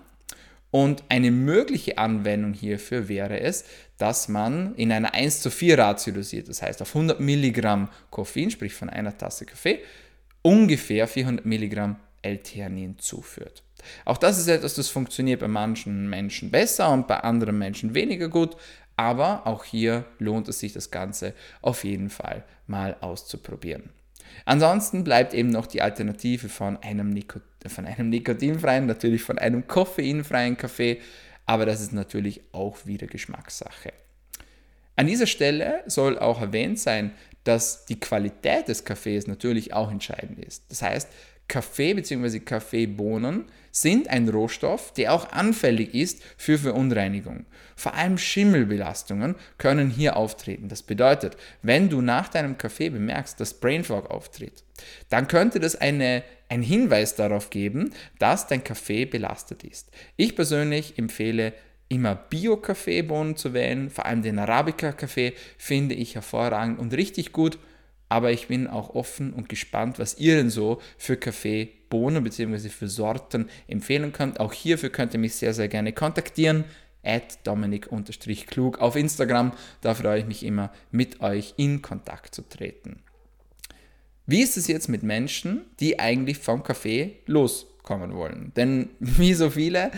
Und 0.71 1.05
eine 1.09 1.31
mögliche 1.31 1.97
Anwendung 1.97 2.53
hierfür 2.53 3.09
wäre 3.09 3.41
es, 3.41 3.65
dass 3.97 4.29
man 4.29 4.75
in 4.75 4.93
einer 4.93 5.15
1 5.15 5.41
zu 5.41 5.51
4 5.51 5.79
Ratio 5.79 6.13
dosiert, 6.13 6.49
das 6.49 6.61
heißt 6.61 6.83
auf 6.83 6.95
100 6.95 7.21
Milligramm 7.21 7.89
Koffein, 8.11 8.51
sprich 8.51 8.75
von 8.75 8.91
einer 8.91 9.17
Tasse 9.17 9.47
Kaffee, 9.47 9.81
ungefähr 10.43 11.09
400 11.09 11.47
Milligramm 11.47 11.97
L-Theanin 12.21 12.99
zuführt. 12.99 13.63
Auch 14.05 14.19
das 14.19 14.38
ist 14.38 14.49
etwas, 14.49 14.75
das 14.75 14.88
funktioniert 14.88 15.41
bei 15.41 15.49
manchen 15.49 16.09
Menschen 16.09 16.50
besser 16.50 16.91
und 16.93 17.07
bei 17.07 17.21
anderen 17.21 17.59
Menschen 17.59 17.95
weniger 17.95 18.29
gut, 18.29 18.57
aber 18.97 19.47
auch 19.47 19.64
hier 19.64 20.05
lohnt 20.19 20.49
es 20.49 20.61
sich 20.61 20.73
das 20.73 20.91
Ganze 20.91 21.35
auf 21.62 21.85
jeden 21.85 22.11
Fall 22.11 22.45
mal 22.67 22.97
auszuprobieren. 23.00 23.91
Ansonsten 24.45 25.05
bleibt 25.05 25.35
eben 25.35 25.50
noch 25.50 25.67
die 25.67 25.83
Alternative 25.83 26.49
von 26.49 26.76
einem, 26.79 27.11
Nikot 27.11 27.43
von 27.67 27.87
einem 27.87 28.11
nikotinfreien, 28.11 28.87
natürlich 28.87 29.23
von 29.23 29.38
einem 29.38 29.67
koffeinfreien 29.67 30.57
Kaffee. 30.57 31.00
aber 31.47 31.67
das 31.67 31.81
ist 31.81 31.93
natürlich 31.93 32.41
auch 32.53 32.87
wieder 32.87 33.07
Geschmackssache. 33.07 33.93
An 34.97 35.07
dieser 35.07 35.26
Stelle 35.26 35.83
soll 35.87 36.19
auch 36.19 36.41
erwähnt 36.41 36.79
sein, 36.79 37.12
dass 37.43 37.85
die 37.85 38.00
Qualität 38.00 38.69
des 38.69 38.85
Kaffees 38.85 39.26
natürlich 39.26 39.75
auch 39.75 39.91
entscheidend 39.91 40.38
ist. 40.38 40.64
Das 40.71 40.83
heißt, 40.83 41.09
Kaffee 41.49 41.95
bzw. 41.95 42.41
Kaffeebohnen 42.41 43.45
sind 43.71 44.09
ein 44.09 44.29
Rohstoff, 44.29 44.93
der 44.93 45.13
auch 45.13 45.33
anfällig 45.33 45.95
ist 45.95 46.23
für 46.37 46.59
Verunreinigung. 46.59 47.45
Vor 47.77 47.95
allem 47.95 48.19
Schimmelbelastungen 48.19 49.35
können 49.59 49.91
hier 49.91 50.17
auftreten. 50.17 50.69
Das 50.69 50.83
bedeutet, 50.83 51.37
wenn 51.63 51.89
du 51.89 52.01
nach 52.01 52.29
deinem 52.29 52.57
Kaffee 52.57 52.91
bemerkst, 52.91 53.41
dass 53.41 53.55
Brain 53.55 53.83
Fog 53.83 54.11
auftritt, 54.11 54.63
dann 55.09 55.27
könnte 55.27 55.59
das 55.59 55.75
eine, 55.75 56.23
ein 56.49 56.63
Hinweis 56.63 57.17
darauf 57.17 57.51
geben, 57.51 57.93
dass 58.19 58.47
dein 58.47 58.63
Kaffee 58.63 59.07
belastet 59.07 59.65
ist. 59.65 59.91
Ich 60.17 60.37
persönlich 60.37 60.99
empfehle 60.99 61.53
immer 61.89 62.15
Bio-Kaffeebohnen 62.15 63.37
zu 63.37 63.53
wählen, 63.53 63.91
vor 63.91 64.07
allem 64.07 64.23
den 64.23 64.39
Arabica-Kaffee 64.39 65.35
finde 65.59 65.95
ich 65.95 66.15
hervorragend 66.15 66.79
und 66.79 66.95
richtig 66.95 67.33
gut 67.33 67.59
aber 68.14 68.30
ich 68.30 68.47
bin 68.47 68.68
auch 68.68 68.90
offen 68.90 69.33
und 69.33 69.49
gespannt, 69.49 69.99
was 69.99 70.18
ihr 70.18 70.37
denn 70.37 70.49
so 70.49 70.80
für 70.99 71.16
Kaffeebohnen 71.16 72.23
bzw. 72.23 72.68
für 72.68 72.87
Sorten 72.87 73.49
empfehlen 73.66 74.12
könnt. 74.12 74.38
Auch 74.38 74.52
hierfür 74.52 74.90
könnt 74.90 75.14
ihr 75.14 75.18
mich 75.18 75.35
sehr, 75.35 75.52
sehr 75.52 75.66
gerne 75.66 75.92
kontaktieren. 75.92 76.62
At 77.02 77.38
Dominik-klug 77.42 78.78
auf 78.78 78.94
Instagram. 78.94 79.50
Da 79.80 79.97
freue 79.97 80.21
ich 80.21 80.26
mich 80.26 80.44
immer, 80.44 80.71
mit 80.92 81.23
euch 81.23 81.54
in 81.56 81.83
Kontakt 81.83 82.37
zu 82.37 82.42
treten. 82.42 83.02
Wie 84.26 84.42
ist 84.42 84.56
es 84.56 84.68
jetzt 84.68 84.88
mit 84.88 85.02
Menschen, 85.02 85.62
die 85.80 85.99
eigentlich 85.99 86.38
vom 86.38 86.62
Kaffee 86.62 87.16
loskommen 87.26 88.14
wollen? 88.14 88.52
Denn 88.54 88.90
wie 89.00 89.35
so 89.35 89.50
viele, 89.50 89.90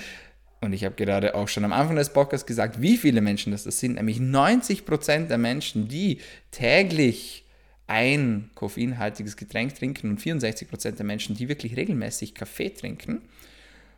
und 0.62 0.72
ich 0.72 0.86
habe 0.86 0.94
gerade 0.94 1.34
auch 1.34 1.48
schon 1.48 1.66
am 1.66 1.74
Anfang 1.74 1.96
des 1.96 2.14
Podcasts 2.14 2.46
gesagt, 2.46 2.80
wie 2.80 2.96
viele 2.96 3.20
Menschen 3.20 3.52
das, 3.52 3.64
sind, 3.64 3.96
nämlich 3.96 4.20
90% 4.20 5.26
der 5.26 5.36
Menschen, 5.36 5.88
die 5.88 6.20
täglich 6.50 7.42
ein 7.86 8.50
koffeinhaltiges 8.54 9.36
Getränk 9.36 9.74
trinken 9.74 10.10
und 10.10 10.20
64% 10.20 10.92
der 10.92 11.06
Menschen, 11.06 11.36
die 11.36 11.48
wirklich 11.48 11.76
regelmäßig 11.76 12.34
Kaffee 12.34 12.70
trinken. 12.70 13.22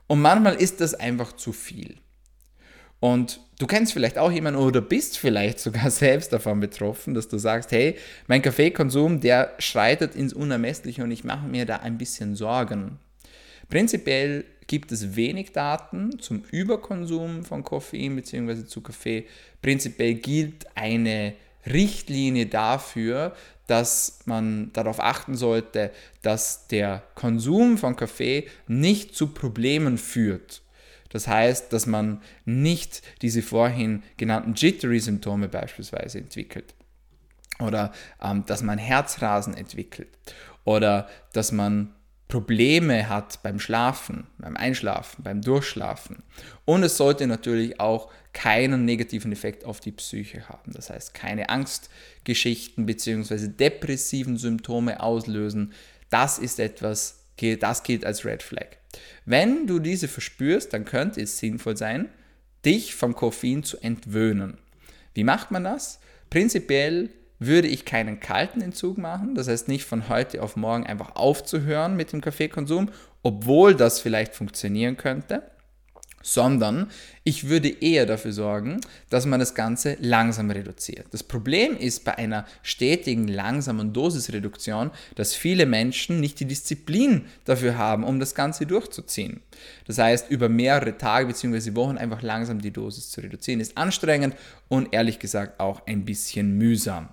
Und 0.07 0.21
manchmal 0.21 0.54
ist 0.57 0.80
das 0.80 0.95
einfach 0.95 1.33
zu 1.33 1.52
viel. 1.52 1.97
Und 3.00 3.40
du 3.59 3.66
kennst 3.66 3.92
vielleicht 3.92 4.18
auch 4.18 4.33
jemanden 4.33 4.61
oder 4.61 4.80
bist 4.80 5.18
vielleicht 5.18 5.61
sogar 5.61 5.90
selbst 5.90 6.33
davon 6.33 6.61
betroffen, 6.61 7.14
dass 7.14 7.28
du 7.28 7.38
sagst, 7.38 7.71
hey, 7.73 7.97
mein 8.26 8.42
Kaffeekonsum, 8.42 9.21
der 9.21 9.54
schreitet 9.59 10.14
ins 10.14 10.33
Unermessliche 10.33 11.02
und 11.02 11.11
ich 11.11 11.25
mache 11.25 11.47
mir 11.47 11.64
da 11.64 11.76
ein 11.76 11.99
bisschen 11.99 12.35
Sorgen. 12.35 12.99
Prinzipiell 13.68 14.45
gibt 14.66 14.92
es 14.92 15.16
wenig 15.16 15.52
Daten 15.52 16.18
zum 16.18 16.42
Überkonsum 16.50 17.45
von 17.45 17.62
Koffein 17.62 18.16
bzw. 18.16 18.64
zu 18.64 18.80
Kaffee. 18.80 19.26
Prinzipiell 19.62 20.14
gilt 20.14 20.66
eine 20.75 21.35
Richtlinie 21.66 22.47
dafür, 22.47 23.35
dass 23.68 24.20
man 24.25 24.72
darauf 24.72 24.98
achten 24.98 25.37
sollte, 25.37 25.92
dass 26.22 26.66
der 26.66 27.04
Konsum 27.14 27.78
von 27.78 27.94
Kaffee 27.94 28.48
nicht 28.66 29.14
zu 29.14 29.28
Problemen 29.28 29.98
führt. 29.98 30.62
Das 31.10 31.28
heißt, 31.28 31.72
dass 31.72 31.87
man 31.87 32.20
nicht 32.44 33.02
diese 33.22 33.42
vorhin 33.42 34.02
genannten 34.16 34.54
Jittery-Symptome 34.54 35.48
beispielsweise 35.48 36.18
entwickelt. 36.18 36.75
Oder 37.60 37.92
ähm, 38.22 38.44
dass 38.46 38.62
man 38.62 38.78
Herzrasen 38.78 39.54
entwickelt. 39.54 40.08
Oder 40.64 41.08
dass 41.32 41.52
man 41.52 41.94
Probleme 42.28 43.08
hat 43.08 43.42
beim 43.42 43.58
Schlafen, 43.58 44.26
beim 44.38 44.56
Einschlafen, 44.56 45.22
beim 45.22 45.40
Durchschlafen. 45.42 46.22
Und 46.64 46.82
es 46.82 46.96
sollte 46.96 47.26
natürlich 47.26 47.80
auch 47.80 48.10
keinen 48.38 48.85
negativen 48.85 49.33
Effekt 49.33 49.64
auf 49.64 49.80
die 49.80 49.90
Psyche 49.90 50.49
haben. 50.49 50.71
Das 50.73 50.90
heißt, 50.90 51.12
keine 51.12 51.49
Angstgeschichten 51.49 52.87
bzw. 52.87 53.49
depressiven 53.49 54.38
Symptome 54.38 55.00
auslösen. 55.00 55.73
Das 56.09 56.38
ist 56.38 56.61
etwas, 56.61 57.25
das 57.59 57.83
gilt 57.83 58.04
als 58.04 58.25
Red 58.25 58.45
Flag. 58.45 58.76
Wenn 59.25 59.66
du 59.66 59.80
diese 59.80 60.07
verspürst, 60.07 60.73
dann 60.73 60.85
könnte 60.85 61.21
es 61.21 61.38
sinnvoll 61.38 61.76
sein, 61.76 62.11
dich 62.64 62.95
vom 62.95 63.16
Koffein 63.16 63.64
zu 63.64 63.76
entwöhnen. 63.78 64.59
Wie 65.14 65.25
macht 65.25 65.50
man 65.50 65.64
das? 65.64 65.99
Prinzipiell 66.30 67.11
würde 67.40 67.66
ich 67.66 67.85
keinen 67.85 68.21
kalten 68.21 68.61
Entzug 68.61 68.99
machen, 68.99 69.35
das 69.35 69.49
heißt 69.49 69.66
nicht 69.66 69.85
von 69.85 70.09
heute 70.09 70.45
auf 70.45 70.54
morgen 70.54 70.87
einfach 70.87 71.16
aufzuhören 71.16 71.97
mit 71.97 72.12
dem 72.12 72.21
Kaffeekonsum, 72.21 72.90
obwohl 73.25 73.75
das 73.75 74.00
vielleicht 74.00 74.37
funktionieren 74.37 74.97
könnte, 74.97 75.42
sondern 76.22 76.90
ich 77.25 77.48
würde 77.48 77.68
eher 77.68 78.06
dafür 78.06 78.32
sorgen, 78.32 78.80
dass 79.10 79.26
man 79.26 79.40
das 79.40 79.54
Ganze 79.54 79.96
langsam 80.00 80.50
reduziert. 80.50 81.06
Das 81.10 81.22
Problem 81.22 81.76
ist 81.76 82.04
bei 82.04 82.16
einer 82.16 82.44
stetigen, 82.62 83.28
langsamen 83.28 83.92
Dosisreduktion, 83.92 84.90
dass 85.14 85.34
viele 85.34 85.66
Menschen 85.66 86.20
nicht 86.20 86.40
die 86.40 86.46
Disziplin 86.46 87.26
dafür 87.44 87.78
haben, 87.78 88.04
um 88.04 88.20
das 88.20 88.34
Ganze 88.34 88.66
durchzuziehen. 88.66 89.40
Das 89.87 89.98
heißt, 89.98 90.30
über 90.30 90.48
mehrere 90.48 90.96
Tage 90.96 91.26
bzw. 91.26 91.75
Wochen 91.75 91.98
einfach 91.98 92.22
langsam 92.22 92.60
die 92.60 92.72
Dosis 92.72 93.10
zu 93.10 93.20
reduzieren, 93.20 93.60
ist 93.60 93.76
anstrengend 93.76 94.34
und 94.68 94.92
ehrlich 94.92 95.18
gesagt 95.18 95.60
auch 95.60 95.87
ein 95.87 96.04
bisschen 96.04 96.56
mühsam. 96.56 97.08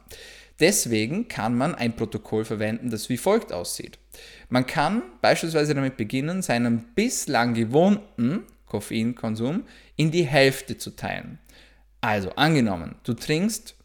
Deswegen 0.60 1.28
kann 1.28 1.58
man 1.58 1.76
ein 1.76 1.96
Protokoll 1.96 2.46
verwenden, 2.46 2.90
das 2.90 3.10
wie 3.10 3.18
folgt 3.18 3.52
aussieht. 3.52 4.00
Man 4.50 4.66
kann 4.66 5.02
beispielsweise 5.22 5.76
damit 5.76 5.98
beginnen, 5.98 6.42
seinen 6.42 6.86
bislang 6.96 7.54
gewohnten 7.54 8.44
Koffeinkonsum 8.76 9.64
in 9.96 10.12
die 10.12 10.26
Hälfte 10.26 10.78
zu 10.78 10.92
teilen. 10.96 11.40
Also 12.02 12.32
angenommen, 12.32 12.96
du 13.04 13.14
trinkst 13.14 13.76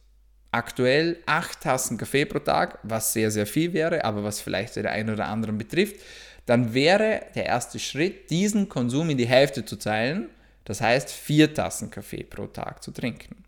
aktuell 0.51 1.19
8 1.27 1.61
Tassen 1.61 1.97
Kaffee 1.97 2.25
pro 2.25 2.41
Tag, 2.41 2.81
was 2.83 3.13
sehr, 3.13 3.31
sehr 3.31 3.47
viel 3.47 3.73
wäre, 3.73 4.05
aber 4.05 4.25
was 4.25 4.41
vielleicht 4.41 4.75
der 4.75 4.91
einen 4.91 5.11
oder 5.11 5.29
anderen 5.29 5.59
betrifft, 5.59 6.01
dann 6.47 6.75
wäre 6.75 7.21
der 7.37 7.47
erste 7.47 7.79
Schritt, 7.79 8.31
diesen 8.31 8.69
Konsum 8.69 9.11
in 9.11 9.17
die 9.17 9.29
Hälfte 9.29 9.65
zu 9.65 9.77
teilen, 9.77 10.29
das 10.65 10.81
heißt 10.81 11.11
4 11.11 11.55
Tassen 11.55 11.91
Kaffee 11.91 12.25
pro 12.25 12.47
Tag 12.47 12.83
zu 12.83 12.91
trinken. 12.91 13.45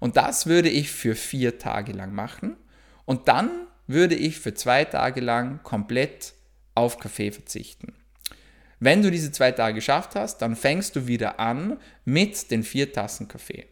Und 0.00 0.16
das 0.16 0.46
würde 0.46 0.68
ich 0.68 0.90
für 0.90 1.14
vier 1.14 1.58
Tage 1.58 1.92
lang 1.92 2.12
machen 2.14 2.56
und 3.04 3.28
dann 3.28 3.48
würde 3.86 4.16
ich 4.16 4.40
für 4.40 4.54
zwei 4.54 4.84
Tage 4.84 5.20
lang 5.20 5.62
komplett 5.62 6.34
auf 6.74 6.98
Kaffee 6.98 7.30
verzichten. 7.30 7.94
Wenn 8.84 9.00
du 9.00 9.10
diese 9.10 9.32
zwei 9.32 9.50
Tage 9.50 9.76
geschafft 9.76 10.14
hast, 10.14 10.38
dann 10.42 10.56
fängst 10.56 10.94
du 10.94 11.06
wieder 11.06 11.40
an 11.40 11.78
mit 12.04 12.50
den 12.50 12.62
vier 12.62 12.92
Tassen 12.92 13.28
Kaffee. 13.28 13.64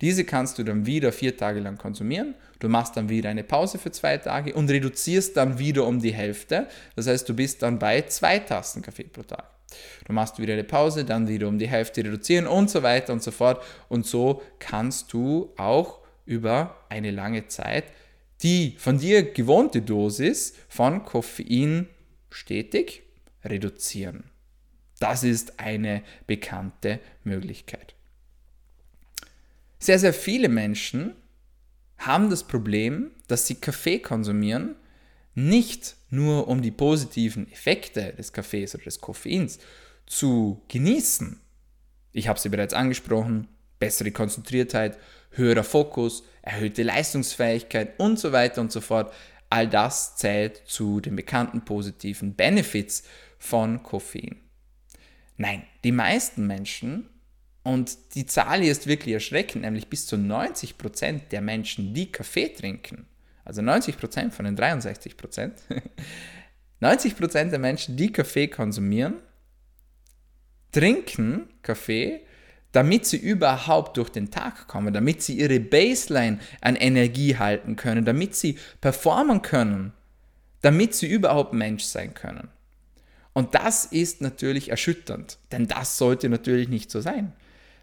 Diese 0.00 0.24
kannst 0.24 0.56
du 0.56 0.62
dann 0.62 0.86
wieder 0.86 1.10
vier 1.10 1.36
Tage 1.36 1.58
lang 1.58 1.78
konsumieren. 1.78 2.36
Du 2.60 2.68
machst 2.68 2.96
dann 2.96 3.08
wieder 3.08 3.28
eine 3.28 3.42
Pause 3.42 3.78
für 3.78 3.90
zwei 3.90 4.18
Tage 4.18 4.54
und 4.54 4.70
reduzierst 4.70 5.36
dann 5.36 5.58
wieder 5.58 5.84
um 5.84 6.00
die 6.00 6.12
Hälfte. 6.12 6.68
Das 6.94 7.08
heißt, 7.08 7.28
du 7.28 7.34
bist 7.34 7.62
dann 7.62 7.80
bei 7.80 8.02
zwei 8.02 8.38
Tassen 8.38 8.82
Kaffee 8.82 9.04
pro 9.04 9.22
Tag. 9.22 9.50
Du 10.06 10.12
machst 10.12 10.38
wieder 10.38 10.52
eine 10.52 10.62
Pause, 10.62 11.04
dann 11.04 11.26
wieder 11.26 11.48
um 11.48 11.58
die 11.58 11.68
Hälfte 11.68 12.04
reduzieren 12.04 12.46
und 12.46 12.70
so 12.70 12.84
weiter 12.84 13.12
und 13.12 13.22
so 13.22 13.32
fort. 13.32 13.64
Und 13.88 14.06
so 14.06 14.42
kannst 14.60 15.12
du 15.12 15.52
auch 15.56 15.98
über 16.24 16.76
eine 16.88 17.10
lange 17.10 17.48
Zeit 17.48 17.84
die 18.42 18.74
von 18.78 18.98
dir 18.98 19.22
gewohnte 19.22 19.82
Dosis 19.82 20.54
von 20.68 21.04
Koffein 21.04 21.88
stetig 22.30 23.02
reduzieren. 23.44 24.31
Das 25.02 25.24
ist 25.24 25.58
eine 25.58 26.04
bekannte 26.28 27.00
Möglichkeit. 27.24 27.96
Sehr, 29.80 29.98
sehr 29.98 30.14
viele 30.14 30.48
Menschen 30.48 31.16
haben 31.98 32.30
das 32.30 32.44
Problem, 32.44 33.10
dass 33.26 33.48
sie 33.48 33.56
Kaffee 33.56 33.98
konsumieren, 33.98 34.76
nicht 35.34 35.96
nur 36.10 36.46
um 36.46 36.62
die 36.62 36.70
positiven 36.70 37.50
Effekte 37.50 38.12
des 38.12 38.32
Kaffees 38.32 38.76
oder 38.76 38.84
des 38.84 39.00
Koffeins 39.00 39.58
zu 40.06 40.62
genießen. 40.68 41.40
Ich 42.12 42.28
habe 42.28 42.38
sie 42.38 42.50
bereits 42.50 42.72
angesprochen, 42.72 43.48
bessere 43.80 44.12
Konzentriertheit, 44.12 44.98
höherer 45.30 45.64
Fokus, 45.64 46.22
erhöhte 46.42 46.84
Leistungsfähigkeit 46.84 47.98
und 47.98 48.20
so 48.20 48.30
weiter 48.30 48.60
und 48.60 48.70
so 48.70 48.80
fort. 48.80 49.12
All 49.50 49.68
das 49.68 50.14
zählt 50.14 50.62
zu 50.64 51.00
den 51.00 51.16
bekannten 51.16 51.64
positiven 51.64 52.34
Benefits 52.34 53.02
von 53.40 53.82
Koffein. 53.82 54.42
Nein, 55.42 55.64
die 55.82 55.90
meisten 55.90 56.46
Menschen, 56.46 57.08
und 57.64 58.14
die 58.14 58.26
Zahl 58.26 58.60
hier 58.60 58.70
ist 58.70 58.86
wirklich 58.86 59.12
erschreckend, 59.12 59.64
nämlich 59.64 59.88
bis 59.88 60.06
zu 60.06 60.14
90% 60.14 61.30
der 61.32 61.40
Menschen, 61.40 61.94
die 61.94 62.12
Kaffee 62.12 62.48
trinken, 62.48 63.06
also 63.44 63.60
90% 63.60 64.30
von 64.30 64.44
den 64.44 64.56
63%, 64.56 65.50
90% 66.80 67.44
der 67.50 67.58
Menschen, 67.58 67.96
die 67.96 68.12
Kaffee 68.12 68.46
konsumieren, 68.46 69.14
trinken 70.70 71.48
Kaffee, 71.62 72.20
damit 72.70 73.06
sie 73.06 73.16
überhaupt 73.16 73.96
durch 73.96 74.10
den 74.10 74.30
Tag 74.30 74.68
kommen, 74.68 74.94
damit 74.94 75.24
sie 75.24 75.40
ihre 75.40 75.58
Baseline 75.58 76.38
an 76.60 76.76
Energie 76.76 77.36
halten 77.36 77.74
können, 77.74 78.04
damit 78.04 78.36
sie 78.36 78.60
performen 78.80 79.42
können, 79.42 79.92
damit 80.60 80.94
sie 80.94 81.08
überhaupt 81.08 81.52
Mensch 81.52 81.82
sein 81.82 82.14
können. 82.14 82.48
Und 83.32 83.54
das 83.54 83.86
ist 83.86 84.20
natürlich 84.20 84.70
erschütternd, 84.70 85.38
denn 85.52 85.66
das 85.66 85.96
sollte 85.96 86.28
natürlich 86.28 86.68
nicht 86.68 86.90
so 86.90 87.00
sein. 87.00 87.32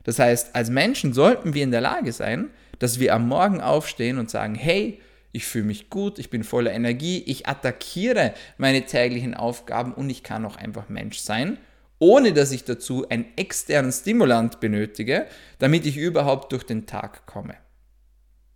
Das 0.03 0.19
heißt, 0.19 0.55
als 0.55 0.69
Menschen 0.69 1.13
sollten 1.13 1.53
wir 1.53 1.63
in 1.63 1.71
der 1.71 1.81
Lage 1.81 2.13
sein, 2.13 2.49
dass 2.77 2.99
wir 2.99 3.13
am 3.13 3.27
Morgen 3.27 3.61
aufstehen 3.61 4.17
und 4.17 4.29
sagen, 4.29 4.55
hey, 4.55 5.01
ich 5.31 5.45
fühle 5.45 5.65
mich 5.65 5.89
gut, 5.89 6.17
ich 6.17 6.29
bin 6.29 6.43
voller 6.43 6.71
Energie, 6.71 7.23
ich 7.25 7.47
attackiere 7.47 8.33
meine 8.57 8.85
täglichen 8.85 9.33
Aufgaben 9.33 9.93
und 9.93 10.09
ich 10.09 10.23
kann 10.23 10.45
auch 10.45 10.55
einfach 10.55 10.89
Mensch 10.89 11.19
sein, 11.19 11.57
ohne 11.99 12.33
dass 12.33 12.51
ich 12.51 12.63
dazu 12.63 13.07
einen 13.09 13.25
externen 13.35 13.91
Stimulant 13.91 14.59
benötige, 14.59 15.27
damit 15.59 15.85
ich 15.85 15.97
überhaupt 15.97 16.51
durch 16.51 16.63
den 16.63 16.87
Tag 16.87 17.25
komme. 17.25 17.55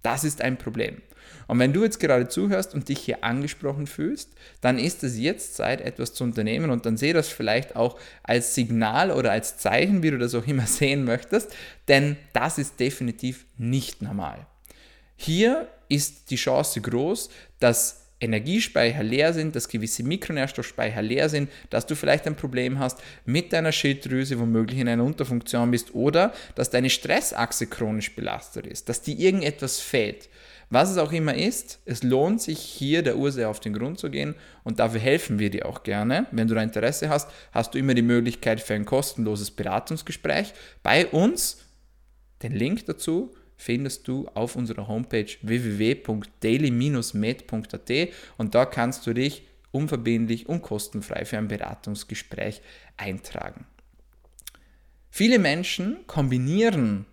Das 0.01 0.23
ist 0.23 0.41
ein 0.41 0.57
Problem. 0.57 1.01
Und 1.48 1.60
wenn 1.60 1.74
du 1.74 1.84
jetzt 1.84 2.00
gerade 2.00 2.27
zuhörst 2.27 2.74
und 2.74 2.89
dich 2.89 3.00
hier 3.00 3.24
angesprochen 3.24 3.88
fühlst, 3.88 4.32
dann 4.62 4.80
ist 4.80 5.03
es 5.03 5.18
jetzt 5.18 5.56
Zeit, 5.56 5.82
etwas 5.82 6.13
zu 6.13 6.24
unternehmen 6.24 6.70
und 6.70 6.86
dann 6.86 6.98
sehe 6.98 7.13
das 7.13 7.30
vielleicht 7.30 7.75
auch 7.75 8.00
als 8.24 8.56
Signal 8.56 9.12
oder 9.12 9.32
als 9.32 9.58
Zeichen, 9.58 10.03
wie 10.03 10.12
du 10.12 10.18
das 10.18 10.36
auch 10.36 10.48
immer 10.48 10.68
sehen 10.68 11.03
möchtest, 11.03 11.53
denn 11.88 12.18
das 12.34 12.58
ist 12.58 12.80
definitiv 12.80 13.46
nicht 13.58 14.01
normal. 14.01 14.46
Hier 15.15 15.68
ist 15.89 16.32
die 16.32 16.36
Chance 16.38 16.82
groß, 16.82 17.30
dass 17.60 18.03
Energiespeicher 18.24 19.03
leer 19.03 19.34
sind, 19.34 19.56
dass 19.56 19.68
gewisse 19.68 20.03
Mikronährstoffspeicher 20.03 21.01
leer 21.01 21.30
sind, 21.30 21.50
dass 21.70 21.86
du 21.86 21.96
vielleicht 21.96 22.25
ein 22.25 22.36
Problem 22.36 22.80
hast 22.80 23.00
mit 23.25 23.51
deiner 23.51 23.72
Schilddrüse, 23.72 24.39
womöglich 24.39 24.80
in 24.80 24.88
einer 24.88 25.03
Unterfunktion 25.03 25.72
bist 25.72 25.94
oder 25.94 26.34
dass 26.56 26.70
deine 26.70 26.89
Stressachse 26.89 27.68
chronisch 27.68 28.15
belastet 28.15 28.65
ist, 28.65 28.88
dass 28.89 29.01
dir 29.01 29.18
irgendetwas 29.18 29.80
fehlt. 29.80 30.30
Was 30.74 30.89
es 30.89 30.98
auch 30.98 31.12
immer 31.12 31.36
ist, 31.36 31.80
es 31.86 32.01
lohnt 32.01 32.42
sich 32.42 32.58
hier 32.58 33.03
der 33.03 33.18
Ursache 33.18 33.48
auf 33.48 33.60
den 33.60 33.74
Grund 33.74 34.00
zu 34.00 34.10
gehen 34.10 34.34
und 34.63 34.80
dafür 34.80 35.00
helfen 35.00 35.38
wir 35.38 35.51
dir 35.51 35.68
auch 35.68 35.84
gerne. 35.84 36.25
Wenn 36.32 36.48
du 36.48 36.56
da 36.56 36.63
Interesse 36.63 37.10
hast, 37.10 37.30
hast 37.51 37.75
du 37.75 37.77
immer 37.77 37.94
die 37.94 38.01
Möglichkeit 38.01 38.60
für 38.60 38.74
ein 38.74 38.84
kostenloses 38.84 39.51
Beratungsgespräch 39.51 40.56
bei 40.82 41.06
uns. 41.06 41.60
Den 42.42 42.53
Link 42.53 42.88
dazu 42.88 43.36
findest 43.56 44.08
du 44.08 44.27
auf 44.34 44.56
unserer 44.56 44.88
Homepage 44.88 45.27
www.daily-med.at 45.44 47.92
und 48.38 48.56
da 48.56 48.65
kannst 48.65 49.06
du 49.06 49.13
dich 49.13 49.48
unverbindlich 49.70 50.50
und 50.50 50.63
kostenfrei 50.63 51.25
für 51.25 51.38
ein 51.38 51.50
Beratungsgespräch 51.50 52.63
eintragen. 52.98 53.68
Viele 55.12 55.38
Menschen 55.38 56.08
kombinieren 56.08 57.06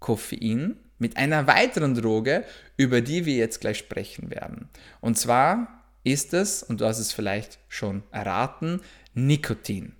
Koffein 0.00 0.78
mit 0.98 1.16
einer 1.16 1.46
weiteren 1.46 1.94
Droge, 1.94 2.44
über 2.76 3.00
die 3.00 3.24
wir 3.24 3.34
jetzt 3.34 3.60
gleich 3.60 3.78
sprechen 3.78 4.30
werden. 4.30 4.68
Und 5.00 5.18
zwar 5.18 5.84
ist 6.04 6.34
es, 6.34 6.62
und 6.62 6.80
du 6.80 6.86
hast 6.86 6.98
es 6.98 7.12
vielleicht 7.12 7.58
schon 7.68 8.02
erraten, 8.10 8.80
Nikotin. 9.14 9.94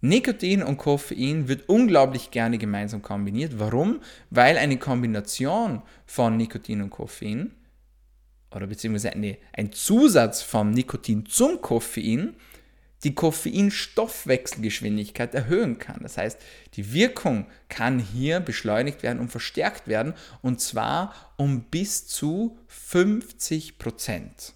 Nikotin 0.00 0.62
und 0.62 0.76
Koffein 0.76 1.48
wird 1.48 1.68
unglaublich 1.68 2.30
gerne 2.30 2.58
gemeinsam 2.58 3.02
kombiniert. 3.02 3.58
Warum? 3.58 4.00
Weil 4.30 4.56
eine 4.56 4.78
Kombination 4.78 5.82
von 6.06 6.36
Nikotin 6.36 6.82
und 6.82 6.90
Koffein 6.90 7.52
oder 8.54 8.66
beziehungsweise 8.66 9.12
eine, 9.12 9.38
ein 9.52 9.72
Zusatz 9.72 10.42
von 10.42 10.70
Nikotin 10.70 11.26
zum 11.26 11.60
Koffein 11.60 12.36
die 13.04 13.14
Koffeinstoffwechselgeschwindigkeit 13.14 15.32
erhöhen 15.34 15.78
kann. 15.78 16.00
Das 16.02 16.18
heißt, 16.18 16.38
die 16.74 16.92
Wirkung 16.92 17.46
kann 17.68 17.98
hier 17.98 18.40
beschleunigt 18.40 19.02
werden 19.02 19.20
und 19.20 19.30
verstärkt 19.30 19.88
werden 19.88 20.12
und 20.42 20.60
zwar 20.60 21.14
um 21.36 21.62
bis 21.62 22.06
zu 22.06 22.58
50 22.66 23.78
Prozent. 23.78 24.52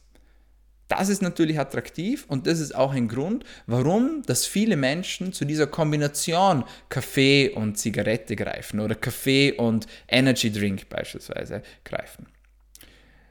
Das 0.89 1.09
ist 1.09 1.23
natürlich 1.23 1.59
attraktiv 1.59 2.27
und 2.29 2.47
das 2.47 2.61
ist 2.61 2.75
auch 2.75 2.93
ein 2.93 3.09
Grund, 3.09 3.47
warum 3.67 4.23
dass 4.27 4.45
viele 4.45 4.77
Menschen 4.77 5.33
zu 5.33 5.47
dieser 5.47 5.67
Kombination 5.67 6.65
Kaffee 6.91 7.49
und 7.49 7.79
Zigarette 7.79 8.37
greifen 8.37 8.79
oder 8.79 8.95
Kaffee 8.95 9.53
und 9.53 9.87
Energy 10.07 10.53
Drink 10.53 10.91
beispielsweise 10.91 11.63
greifen. 11.85 12.27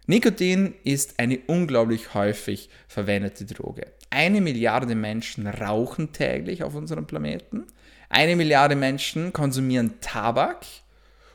Nikotin 0.07 0.73
ist 0.83 1.19
eine 1.19 1.39
unglaublich 1.47 2.13
häufig 2.13 2.69
verwendete 2.87 3.45
Droge. 3.45 3.87
Eine 4.09 4.41
Milliarde 4.41 4.95
Menschen 4.95 5.47
rauchen 5.47 6.11
täglich 6.11 6.63
auf 6.63 6.75
unserem 6.75 7.05
Planeten. 7.05 7.65
Eine 8.09 8.35
Milliarde 8.35 8.75
Menschen 8.75 9.31
konsumieren 9.31 9.93
Tabak 10.01 10.65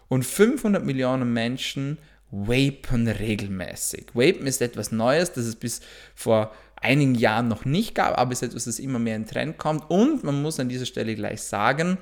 und 0.08 0.24
500 0.24 0.84
Millionen 0.84 1.32
Menschen 1.32 1.98
vapen 2.30 3.08
regelmäßig. 3.08 4.08
Vapen 4.14 4.46
ist 4.46 4.60
etwas 4.60 4.92
Neues, 4.92 5.32
das 5.32 5.46
es 5.46 5.56
bis 5.56 5.80
vor 6.14 6.52
einigen 6.76 7.14
Jahren 7.14 7.48
noch 7.48 7.64
nicht 7.64 7.94
gab, 7.94 8.18
aber 8.18 8.32
es 8.32 8.42
ist 8.42 8.50
etwas, 8.50 8.64
das 8.64 8.78
immer 8.78 8.98
mehr 8.98 9.16
in 9.16 9.26
Trend 9.26 9.58
kommt. 9.58 9.90
Und 9.90 10.24
man 10.24 10.42
muss 10.42 10.60
an 10.60 10.68
dieser 10.68 10.86
Stelle 10.86 11.14
gleich 11.14 11.40
sagen, 11.42 11.98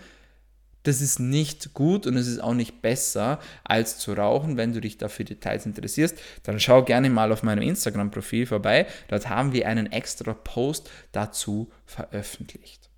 das 0.84 1.00
ist 1.00 1.18
nicht 1.18 1.74
gut 1.74 2.06
und 2.06 2.16
es 2.16 2.28
ist 2.28 2.40
auch 2.40 2.54
nicht 2.54 2.80
besser 2.80 3.40
als 3.64 3.98
zu 3.98 4.12
rauchen. 4.12 4.56
Wenn 4.56 4.72
du 4.72 4.80
dich 4.80 4.96
dafür 4.96 5.24
Details 5.24 5.66
interessierst, 5.66 6.16
dann 6.44 6.60
schau 6.60 6.84
gerne 6.84 7.10
mal 7.10 7.32
auf 7.32 7.42
meinem 7.42 7.62
Instagram-Profil 7.62 8.46
vorbei. 8.46 8.86
Dort 9.08 9.28
haben 9.28 9.52
wir 9.52 9.66
einen 9.66 9.90
extra 9.90 10.34
Post 10.34 10.90
dazu 11.12 11.70
veröffentlicht. 11.86 12.90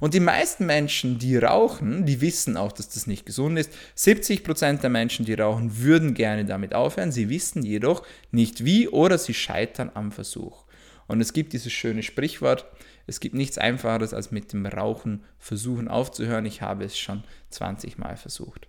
Und 0.00 0.14
die 0.14 0.20
meisten 0.20 0.66
Menschen, 0.66 1.18
die 1.18 1.36
rauchen, 1.36 2.04
die 2.04 2.20
wissen 2.20 2.56
auch, 2.56 2.72
dass 2.72 2.88
das 2.88 3.06
nicht 3.06 3.26
gesund 3.26 3.58
ist. 3.58 3.72
70% 3.96 4.80
der 4.80 4.90
Menschen, 4.90 5.24
die 5.24 5.34
rauchen, 5.34 5.78
würden 5.78 6.14
gerne 6.14 6.44
damit 6.44 6.74
aufhören. 6.74 7.12
Sie 7.12 7.28
wissen 7.28 7.62
jedoch 7.62 8.04
nicht 8.30 8.64
wie 8.64 8.88
oder 8.88 9.18
sie 9.18 9.34
scheitern 9.34 9.90
am 9.94 10.12
Versuch. 10.12 10.64
Und 11.06 11.20
es 11.20 11.32
gibt 11.32 11.52
dieses 11.52 11.72
schöne 11.72 12.02
Sprichwort, 12.02 12.66
es 13.06 13.20
gibt 13.20 13.34
nichts 13.34 13.58
Einfacheres, 13.58 14.14
als 14.14 14.30
mit 14.30 14.52
dem 14.52 14.66
Rauchen 14.66 15.24
versuchen 15.38 15.88
aufzuhören. 15.88 16.46
Ich 16.46 16.62
habe 16.62 16.84
es 16.84 16.98
schon 16.98 17.24
20 17.50 17.98
Mal 17.98 18.16
versucht. 18.16 18.68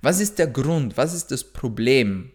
Was 0.00 0.20
ist 0.20 0.38
der 0.38 0.46
Grund, 0.46 0.96
was 0.96 1.12
ist 1.12 1.30
das 1.30 1.44
Problem, 1.44 2.32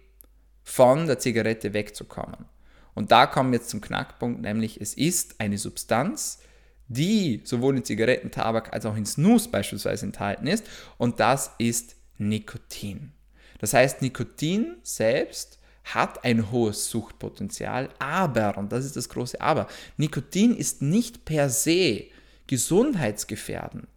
von 0.63 1.07
der 1.07 1.19
Zigarette 1.19 1.73
wegzukommen? 1.73 2.45
Und 2.93 3.11
da 3.11 3.25
kommen 3.25 3.51
wir 3.51 3.59
jetzt 3.59 3.69
zum 3.69 3.81
Knackpunkt, 3.81 4.41
nämlich 4.41 4.79
es 4.79 4.93
ist 4.93 5.39
eine 5.39 5.57
Substanz, 5.57 6.39
die 6.87 7.41
sowohl 7.45 7.77
in 7.77 7.85
Zigarettentabak 7.85 8.73
als 8.73 8.85
auch 8.85 8.97
in 8.97 9.05
Snus 9.05 9.49
beispielsweise 9.49 10.05
enthalten 10.05 10.47
ist, 10.47 10.67
und 10.97 11.19
das 11.19 11.51
ist 11.57 11.95
Nikotin. 12.17 13.13
Das 13.59 13.73
heißt, 13.73 14.01
Nikotin 14.01 14.75
selbst 14.83 15.59
hat 15.83 16.23
ein 16.23 16.51
hohes 16.51 16.89
Suchtpotenzial, 16.89 17.89
aber, 17.99 18.57
und 18.57 18.71
das 18.71 18.85
ist 18.85 18.95
das 18.95 19.09
große 19.09 19.41
Aber, 19.41 19.67
Nikotin 19.97 20.55
ist 20.55 20.81
nicht 20.81 21.25
per 21.25 21.49
se 21.49 22.05
gesundheitsgefährdend. 22.47 23.89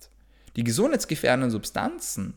Die 0.56 0.64
gesundheitsgefährdenden 0.64 1.50
Substanzen 1.50 2.34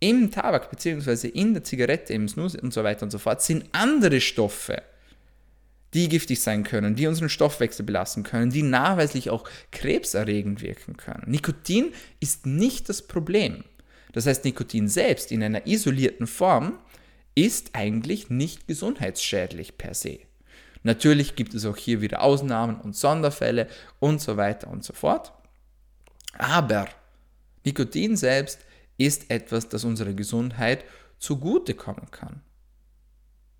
im 0.00 0.30
Tabak 0.30 0.70
bzw. 0.70 1.28
in 1.28 1.54
der 1.54 1.62
Zigarette, 1.62 2.12
im 2.12 2.28
Snus 2.28 2.56
und 2.56 2.72
so 2.72 2.82
weiter 2.82 3.04
und 3.04 3.10
so 3.10 3.18
fort 3.18 3.42
sind 3.42 3.66
andere 3.72 4.20
Stoffe, 4.20 4.82
die 5.94 6.08
giftig 6.08 6.40
sein 6.40 6.64
können, 6.64 6.96
die 6.96 7.06
unseren 7.06 7.28
Stoffwechsel 7.28 7.84
belasten 7.84 8.24
können, 8.24 8.50
die 8.50 8.62
nachweislich 8.62 9.30
auch 9.30 9.48
krebserregend 9.70 10.62
wirken 10.62 10.96
können. 10.96 11.24
Nikotin 11.26 11.92
ist 12.18 12.46
nicht 12.46 12.88
das 12.88 13.02
Problem. 13.02 13.64
Das 14.12 14.26
heißt, 14.26 14.44
Nikotin 14.44 14.88
selbst 14.88 15.30
in 15.30 15.42
einer 15.42 15.66
isolierten 15.66 16.26
Form 16.26 16.78
ist 17.34 17.70
eigentlich 17.74 18.30
nicht 18.30 18.66
gesundheitsschädlich 18.66 19.78
per 19.78 19.94
se. 19.94 20.20
Natürlich 20.82 21.36
gibt 21.36 21.54
es 21.54 21.64
auch 21.64 21.76
hier 21.76 22.00
wieder 22.00 22.22
Ausnahmen 22.22 22.80
und 22.80 22.96
Sonderfälle 22.96 23.68
und 24.00 24.20
so 24.20 24.36
weiter 24.36 24.68
und 24.68 24.84
so 24.84 24.92
fort. 24.92 25.32
Aber 26.38 26.88
Nikotin 27.64 28.16
selbst 28.16 28.60
ist 28.98 29.30
etwas, 29.30 29.68
das 29.68 29.84
unserer 29.84 30.12
Gesundheit 30.12 30.84
zugutekommen 31.18 32.10
kann. 32.10 32.42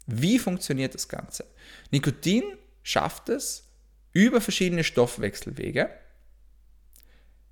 Wie 0.07 0.39
funktioniert 0.39 0.95
das 0.95 1.09
Ganze? 1.09 1.45
Nikotin 1.91 2.43
schafft 2.83 3.29
es 3.29 3.69
über 4.13 4.41
verschiedene 4.41 4.85
Stoffwechselwege, 4.85 5.91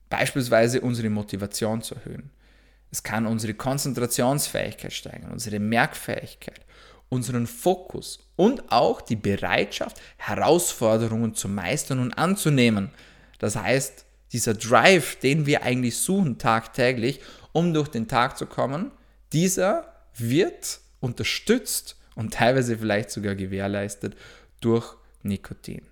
beispielsweise 0.09 0.81
unsere 0.81 1.11
Motivation 1.11 1.81
zu 1.81 1.95
erhöhen. 1.95 2.31
Es 2.91 3.03
kann 3.03 3.27
unsere 3.27 3.55
Konzentrationsfähigkeit 3.55 4.93
steigern, 4.93 5.31
unsere 5.31 5.61
Merkfähigkeit, 5.61 6.61
unseren 7.09 7.47
Fokus 7.47 8.21
und 8.37 8.71
auch 8.73 9.01
die 9.01 9.17
Bereitschaft, 9.17 10.01
Herausforderungen 10.17 11.35
zu 11.35 11.49
meistern 11.49 12.01
und 12.01 12.15
anzunehmen. 12.15 12.91
Das 13.39 13.57
heißt, 13.57 14.05
dieser 14.33 14.55
Drive, 14.55 15.17
den 15.17 15.47
wir 15.47 15.63
eigentlich 15.63 15.97
suchen 15.99 16.39
tagtäglich, 16.39 17.21
um 17.53 17.75
durch 17.75 17.89
den 17.89 18.09
Tag 18.09 18.39
zu 18.39 18.47
kommen, 18.47 18.93
dieser 19.33 19.93
wird 20.15 20.81
unterstützt 21.01 21.97
und 22.15 22.35
teilweise 22.35 22.79
vielleicht 22.79 23.11
sogar 23.11 23.35
gewährleistet 23.35 24.17
durch 24.61 24.95
Nikotin. 25.23 25.83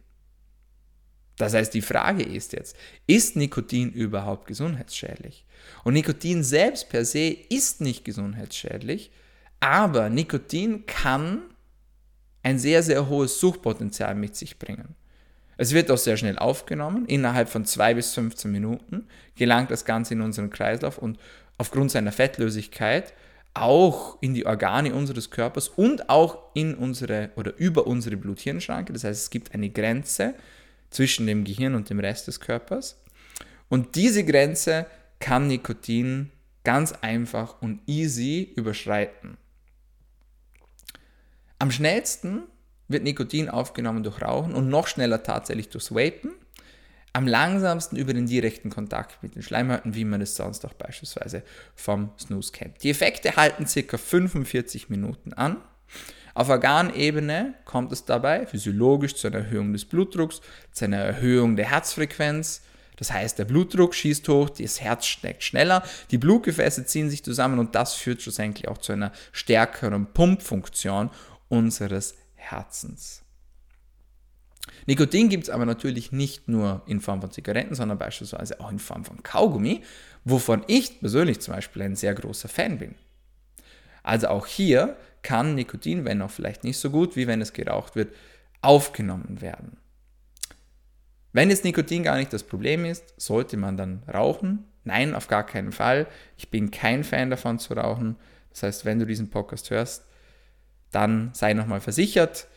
Das 1.39 1.55
heißt, 1.55 1.73
die 1.73 1.83
Frage 1.83 2.23
ist 2.23 2.53
jetzt, 2.53 2.77
ist 3.07 3.37
Nikotin 3.37 3.93
überhaupt 3.93 4.47
gesundheitsschädlich? 4.47 5.45
Und 5.85 5.95
Nikotin 5.95 6.43
selbst 6.43 6.89
per 6.89 7.05
se 7.05 7.37
ist 7.49 7.81
nicht 7.81 8.05
gesundheitsschädlich, 8.05 9.11
aber 9.61 10.11
Nikotin 10.11 10.87
kann 10.87 11.43
ein 12.43 12.59
sehr, 12.59 12.83
sehr 12.83 13.09
hohes 13.09 13.41
Suchtpotenzial 13.41 14.15
mit 14.15 14.37
sich 14.37 14.59
bringen. 14.59 14.95
Es 15.57 15.75
wird 15.75 15.91
auch 15.91 15.99
sehr 15.99 16.17
schnell 16.17 16.39
aufgenommen. 16.39 17.07
Innerhalb 17.07 17.49
von 17.49 17.65
2 17.65 17.95
bis 17.95 18.15
15 18.15 18.51
Minuten 18.51 19.07
gelangt 19.35 19.71
das 19.71 19.85
Ganze 19.85 20.15
in 20.15 20.21
unseren 20.21 20.51
Kreislauf 20.51 20.99
und 20.99 21.19
aufgrund 21.59 21.91
seiner 21.91 22.13
Fettlösigkeit 22.13 23.13
auch 23.55 24.19
in 24.21 24.35
die 24.35 24.47
Organe 24.47 24.95
unseres 24.95 25.31
Körpers 25.31 25.69
und 25.69 26.09
auch 26.09 26.39
in 26.55 26.75
unsere 26.75 27.31
oder 27.35 27.57
über 27.57 27.89
unsere 27.89 28.17
Blut-Hirn-Schranke. 28.17 28.93
Das 28.93 29.03
heißt, 29.03 29.23
es 29.23 29.31
gibt 29.31 29.53
eine 29.53 29.69
Grenze 29.69 30.35
zwischen 30.91 31.27
dem 31.27 31.45
Gehirn 31.45 31.75
und 31.75 31.91
dem 31.91 32.01
Rest 32.01 32.27
des 32.27 32.41
Körpers. 32.41 33.03
Und 33.69 33.95
diese 33.95 34.25
Grenze 34.25 34.87
kann 35.21 35.49
Nikotin 35.49 36.31
ganz 36.65 36.93
einfach 36.93 37.61
und 37.61 37.81
easy 37.87 38.53
überschreiten. 38.57 39.37
Am 41.59 41.71
schnellsten 41.71 42.43
wird 42.89 43.05
Nikotin 43.05 43.49
aufgenommen 43.49 44.03
durch 44.03 44.23
Rauchen 44.23 44.55
und 44.55 44.69
noch 44.69 44.87
schneller 44.87 45.23
tatsächlich 45.23 45.69
durchs 45.69 45.95
Vapen. 45.95 46.33
Am 47.13 47.27
langsamsten 47.27 47.97
über 47.97 48.15
den 48.15 48.27
direkten 48.27 48.71
Kontakt 48.71 49.23
mit 49.23 49.35
den 49.35 49.43
Schleimhäuten, 49.43 49.95
wie 49.95 50.05
man 50.05 50.21
es 50.21 50.37
sonst 50.37 50.65
auch 50.65 50.75
beispielsweise 50.75 51.43
vom 51.75 52.13
Snooze 52.19 52.53
kennt. 52.53 52.83
Die 52.83 52.91
Effekte 52.91 53.37
halten 53.37 53.65
ca. 53.65 53.97
45 53.97 54.89
Minuten 54.89 55.33
an. 55.33 55.57
Auf 56.39 56.51
Organebene 56.51 57.55
kommt 57.65 57.91
es 57.91 58.05
dabei 58.05 58.47
physiologisch 58.47 59.17
zu 59.17 59.27
einer 59.27 59.39
Erhöhung 59.39 59.73
des 59.73 59.85
Blutdrucks, 59.85 60.41
zu 60.71 60.85
einer 60.85 60.99
Erhöhung 60.99 61.57
der 61.57 61.69
Herzfrequenz. 61.69 62.63
Das 62.95 63.13
heißt, 63.13 63.41
der 63.41 63.45
Blutdruck 63.45 63.93
schießt 63.93 64.29
hoch, 64.29 64.49
das 64.49 64.81
Herz 64.81 65.07
schlägt 65.07 65.43
schneller, 65.43 65.83
die 66.13 66.19
Blutgefäße 66.19 66.87
ziehen 66.87 67.11
sich 67.11 67.25
zusammen 67.25 67.59
und 67.59 67.75
das 67.75 67.95
führt 67.95 68.23
schlussendlich 68.23 68.69
auch 68.69 68.79
zu 68.79 68.93
einer 68.93 69.11
stärkeren 69.33 70.13
Pumpfunktion 70.13 71.11
unseres 71.49 72.15
Herzens. 72.37 73.25
Nikotin 74.87 75.31
gibt 75.31 75.43
es 75.43 75.51
aber 75.51 75.67
natürlich 75.67 76.13
nicht 76.13 76.47
nur 76.47 76.83
in 76.87 77.01
Form 77.01 77.21
von 77.21 77.33
Zigaretten, 77.33 77.75
sondern 77.75 77.99
beispielsweise 77.99 78.61
auch 78.61 78.71
in 78.71 78.79
Form 78.79 79.05
von 79.05 79.25
Kaugummi, 79.25 79.83
wovon 80.25 80.63
ich 80.69 81.01
persönlich 81.01 81.41
zum 81.41 81.55
Beispiel 81.55 81.83
ein 81.83 81.97
sehr 81.97 82.15
großer 82.15 82.49
Fan 82.49 82.79
bin. 82.79 82.95
Also 84.09 84.29
auch 84.29 84.47
hier 84.47 84.97
kann 85.21 85.55
Nikotin, 85.55 86.07
wenn 86.07 86.23
auch 86.23 86.31
vielleicht 86.31 86.65
nicht 86.65 86.79
so 86.79 86.89
gut, 86.89 87.15
wie 87.15 87.27
wenn 87.27 87.43
es 87.43 87.53
geraucht 87.53 87.95
wird, 87.95 88.15
aufgenommen 88.63 89.43
werden. 89.43 89.77
Wenn 91.35 91.51
jetzt 91.51 91.63
Nikotin 91.63 92.05
gar 92.05 92.17
nicht 92.17 92.33
das 92.33 92.43
Problem 92.43 92.87
ist, 92.87 93.13
sollte 93.19 93.59
man 93.59 93.77
dann 93.77 94.03
rauchen? 94.13 94.65
Nein, 94.85 95.15
auf 95.15 95.29
gar 95.29 95.45
keinen 95.45 95.73
Fall. 95.73 96.07
Ich 96.39 96.49
bin 96.49 96.71
kein 96.71 97.05
Fan 97.05 97.29
davon 97.29 97.59
zu 97.59 97.75
rauchen. 97.75 98.17
Das 98.49 98.63
heißt, 98.63 98.85
wenn 98.87 98.99
du 98.99 99.05
diesen 99.05 99.29
Podcast 99.29 99.69
hörst, 99.69 100.07
dann 100.91 101.29
sei 101.35 101.53
nochmal 101.53 101.83
versichert 101.83 102.49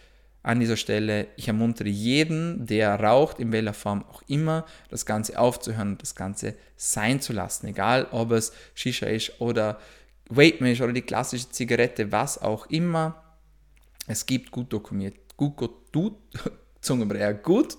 an 0.43 0.61
dieser 0.61 0.77
Stelle. 0.77 1.27
Ich 1.35 1.49
ermuntere 1.49 1.89
jeden, 1.89 2.65
der 2.65 2.97
raucht, 2.97 3.39
in 3.39 3.51
welcher 3.51 3.73
Form 3.73 4.05
auch 4.09 4.21
immer, 4.27 4.65
das 4.89 5.05
Ganze 5.05 5.37
aufzuhören 5.37 5.89
und 5.89 6.01
das 6.01 6.15
Ganze 6.15 6.55
sein 6.77 7.19
zu 7.19 7.33
lassen. 7.33 7.67
Egal, 7.67 8.07
ob 8.11 8.31
es 8.31 8.53
Shisha 8.73 9.07
ist 9.07 9.41
oder 9.41 9.81
Vape 10.31 10.71
ist 10.71 10.81
oder 10.81 10.93
die 10.93 11.01
klassische 11.01 11.49
Zigarette, 11.49 12.11
was 12.11 12.41
auch 12.41 12.67
immer. 12.67 13.21
Es 14.07 14.25
gibt 14.25 14.51
gut 14.51 14.71
dokumentiert, 14.73 15.37
gut, 15.37 15.57
gut, 15.57 15.91
gut 15.91 16.15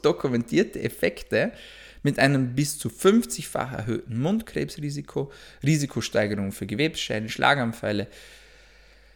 dokumentierte 0.05 0.81
Effekte 0.81 1.53
mit 2.03 2.19
einem 2.19 2.55
bis 2.55 2.79
zu 2.79 2.89
50-fach 2.89 3.73
erhöhten 3.73 4.21
Mundkrebsrisiko, 4.21 5.33
Risikosteigerung 5.63 6.53
für 6.53 6.67
Gewebsschäden, 6.67 7.29
Schlaganfälle, 7.29 8.09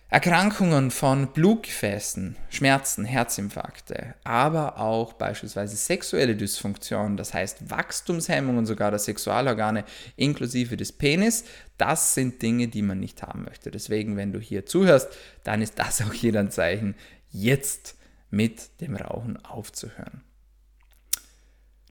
Erkrankungen 0.09 0.93
von 0.93 1.33
Blutgefäßen, 1.33 2.37
Schmerzen, 2.49 3.05
Herzinfarkte, 3.05 4.15
aber 4.23 4.79
auch 4.79 5.15
beispielsweise 5.15 5.75
sexuelle 5.77 6.37
Dysfunktion, 6.37 7.17
das 7.17 7.35
heißt 7.35 7.71
Wachstumshemmungen 7.71 8.67
sogar 8.67 8.91
der 8.91 9.01
Sexualorgane 9.01 9.85
inklusive 10.15 10.77
des 10.77 10.93
Penis, 10.93 11.45
das 11.77 12.15
sind 12.15 12.41
Dinge, 12.41 12.69
die 12.69 12.83
man 12.83 13.01
nicht 13.01 13.21
haben 13.25 13.43
möchte. 13.43 13.73
Deswegen, 13.73 14.17
wenn 14.17 14.33
du 14.33 14.39
hier 14.39 14.65
zuhörst, 14.65 15.09
dann 15.43 15.61
ist 15.61 15.77
das 15.77 16.01
auch 16.01 16.13
hier 16.13 16.39
ein 16.39 16.53
Zeichen, 16.53 16.95
jetzt 17.33 17.97
mit 18.31 18.81
dem 18.81 18.95
Rauchen 18.95 19.45
aufzuhören. 19.45 20.23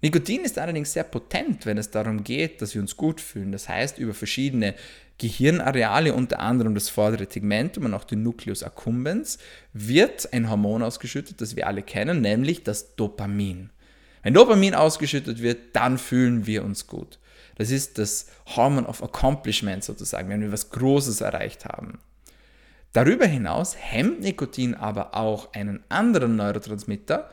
Nikotin 0.01 0.45
ist 0.45 0.57
allerdings 0.59 0.93
sehr 0.93 1.03
potent, 1.03 1.65
wenn 1.65 1.77
es 1.77 1.89
darum 1.89 2.23
geht, 2.23 2.61
dass 2.61 2.75
wir 2.75 2.81
uns 2.81 2.95
gut 2.95 3.19
fühlen. 3.19 3.51
Das 3.51 3.67
heißt, 3.67 3.97
über 3.97 4.13
verschiedene 4.13 4.75
Gehirnareale, 5.17 6.13
unter 6.13 6.39
anderem 6.39 6.75
das 6.75 6.89
vordere 6.89 7.27
Tegmentum 7.27 7.85
und 7.85 7.93
auch 7.93 8.03
den 8.03 8.23
Nucleus 8.23 8.63
accumbens, 8.63 9.37
wird 9.73 10.31
ein 10.33 10.49
Hormon 10.49 10.83
ausgeschüttet, 10.83 11.39
das 11.39 11.55
wir 11.55 11.67
alle 11.67 11.83
kennen, 11.83 12.21
nämlich 12.21 12.63
das 12.63 12.95
Dopamin. 12.95 13.69
Wenn 14.23 14.33
Dopamin 14.33 14.75
ausgeschüttet 14.75 15.41
wird, 15.41 15.75
dann 15.75 15.97
fühlen 15.97 16.45
wir 16.45 16.65
uns 16.65 16.87
gut. 16.87 17.19
Das 17.55 17.71
ist 17.71 17.97
das 17.97 18.27
Hormon 18.55 18.85
of 18.85 19.01
Accomplishment 19.01 19.83
sozusagen, 19.83 20.29
wenn 20.29 20.41
wir 20.41 20.51
was 20.51 20.69
Großes 20.69 21.21
erreicht 21.21 21.65
haben. 21.65 21.99
Darüber 22.91 23.25
hinaus 23.25 23.75
hemmt 23.77 24.21
Nikotin 24.21 24.73
aber 24.73 25.15
auch 25.15 25.53
einen 25.53 25.83
anderen 25.89 26.35
Neurotransmitter, 26.35 27.29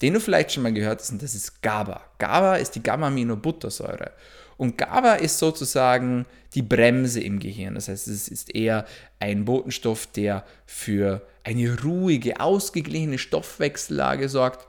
den 0.00 0.14
du 0.14 0.20
vielleicht 0.20 0.52
schon 0.52 0.62
mal 0.62 0.72
gehört 0.72 1.00
hast, 1.00 1.12
und 1.12 1.22
das 1.22 1.34
ist 1.34 1.62
GABA. 1.62 2.00
GABA 2.18 2.56
ist 2.56 2.74
die 2.74 2.82
Gamma-Aminobuttersäure. 2.82 4.12
Und 4.56 4.78
GABA 4.78 5.14
ist 5.14 5.38
sozusagen 5.38 6.26
die 6.54 6.62
Bremse 6.62 7.20
im 7.20 7.38
Gehirn. 7.38 7.74
Das 7.74 7.88
heißt, 7.88 8.08
es 8.08 8.28
ist 8.28 8.54
eher 8.54 8.86
ein 9.18 9.44
Botenstoff, 9.44 10.06
der 10.06 10.44
für 10.66 11.26
eine 11.44 11.82
ruhige, 11.82 12.40
ausgeglichene 12.40 13.18
Stoffwechsellage 13.18 14.28
sorgt. 14.28 14.66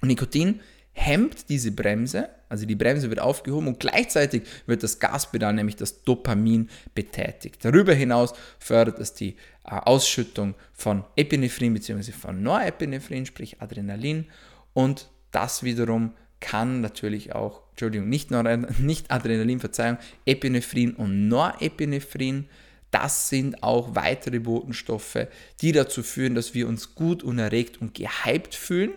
Und 0.00 0.08
Nikotin 0.08 0.60
hemmt 0.92 1.48
diese 1.48 1.72
Bremse, 1.72 2.30
also 2.48 2.64
die 2.64 2.74
Bremse 2.74 3.10
wird 3.10 3.20
aufgehoben 3.20 3.68
und 3.68 3.80
gleichzeitig 3.80 4.42
wird 4.66 4.82
das 4.82 4.98
Gaspedal, 4.98 5.52
nämlich 5.52 5.76
das 5.76 6.02
Dopamin, 6.02 6.70
betätigt. 6.94 7.64
Darüber 7.64 7.92
hinaus 7.92 8.32
fördert 8.58 8.98
es 8.98 9.12
die 9.12 9.36
äh, 9.64 9.70
Ausschüttung 9.70 10.54
von 10.72 11.04
Epinephrin 11.16 11.74
bzw. 11.74 12.12
von 12.12 12.42
Norepinephrin, 12.42 13.26
sprich 13.26 13.60
Adrenalin 13.60 14.26
und 14.72 15.08
das 15.32 15.62
wiederum 15.64 16.14
kann 16.40 16.80
natürlich 16.80 17.34
auch, 17.34 17.62
Entschuldigung, 17.70 18.08
nicht, 18.08 18.30
Nor 18.30 18.42
nicht 18.78 19.10
Adrenalin, 19.10 19.60
Verzeihung, 19.60 19.98
Epinephrin 20.24 20.94
und 20.94 21.28
Norepinephrin, 21.28 22.48
das 22.90 23.28
sind 23.28 23.62
auch 23.62 23.94
weitere 23.94 24.38
Botenstoffe, 24.38 25.26
die 25.60 25.72
dazu 25.72 26.02
führen, 26.02 26.34
dass 26.34 26.54
wir 26.54 26.68
uns 26.68 26.94
gut 26.94 27.22
und 27.22 27.38
erregt 27.38 27.80
und 27.80 27.94
gehypt 27.94 28.54
fühlen. 28.54 28.92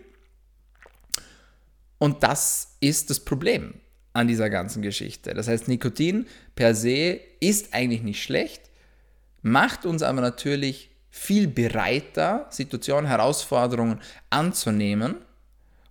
Und 1.98 2.24
das 2.24 2.78
ist 2.80 3.10
das 3.10 3.20
Problem 3.20 3.74
an 4.14 4.28
dieser 4.28 4.50
ganzen 4.50 4.82
Geschichte. 4.82 5.34
Das 5.34 5.48
heißt, 5.48 5.68
Nikotin 5.68 6.28
per 6.56 6.76
se 6.76 7.20
ist 7.40 7.74
eigentlich 7.74 8.04
nicht 8.04 8.24
schlecht, 8.24 8.62
macht 9.42 9.86
uns 9.86 10.02
aber 10.02 10.22
natürlich 10.22 10.90
viel 11.10 11.48
bereiter, 11.48 12.48
Situationen, 12.52 13.08
Herausforderungen 13.08 14.00
anzunehmen 14.30 15.16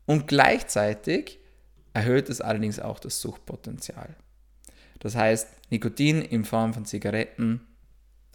und 0.08 0.26
gleichzeitig 0.26 1.38
erhöht 1.92 2.30
es 2.30 2.40
allerdings 2.40 2.80
auch 2.80 2.98
das 2.98 3.20
Suchtpotenzial. 3.20 4.16
Das 5.00 5.14
heißt, 5.14 5.48
Nikotin 5.68 6.22
in 6.22 6.46
Form 6.46 6.72
von 6.72 6.86
Zigaretten 6.86 7.60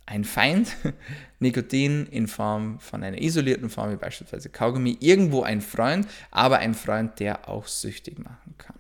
ein 0.06 0.24
Feind, 0.24 0.78
Nikotin 1.40 2.06
in 2.06 2.28
Form 2.28 2.80
von 2.80 3.04
einer 3.04 3.20
isolierten 3.20 3.72
Form 3.72 3.92
wie 3.92 3.96
beispielsweise 3.96 4.50
Kaugummi 4.50 4.98
irgendwo 5.00 5.42
ein 5.42 5.62
Freund, 5.62 6.08
aber 6.30 6.60
ein 6.60 6.76
Freund, 6.76 7.20
der 7.20 7.50
auch 7.50 7.66
süchtig 7.66 8.20
machen 8.20 8.54
kann. 8.60 8.78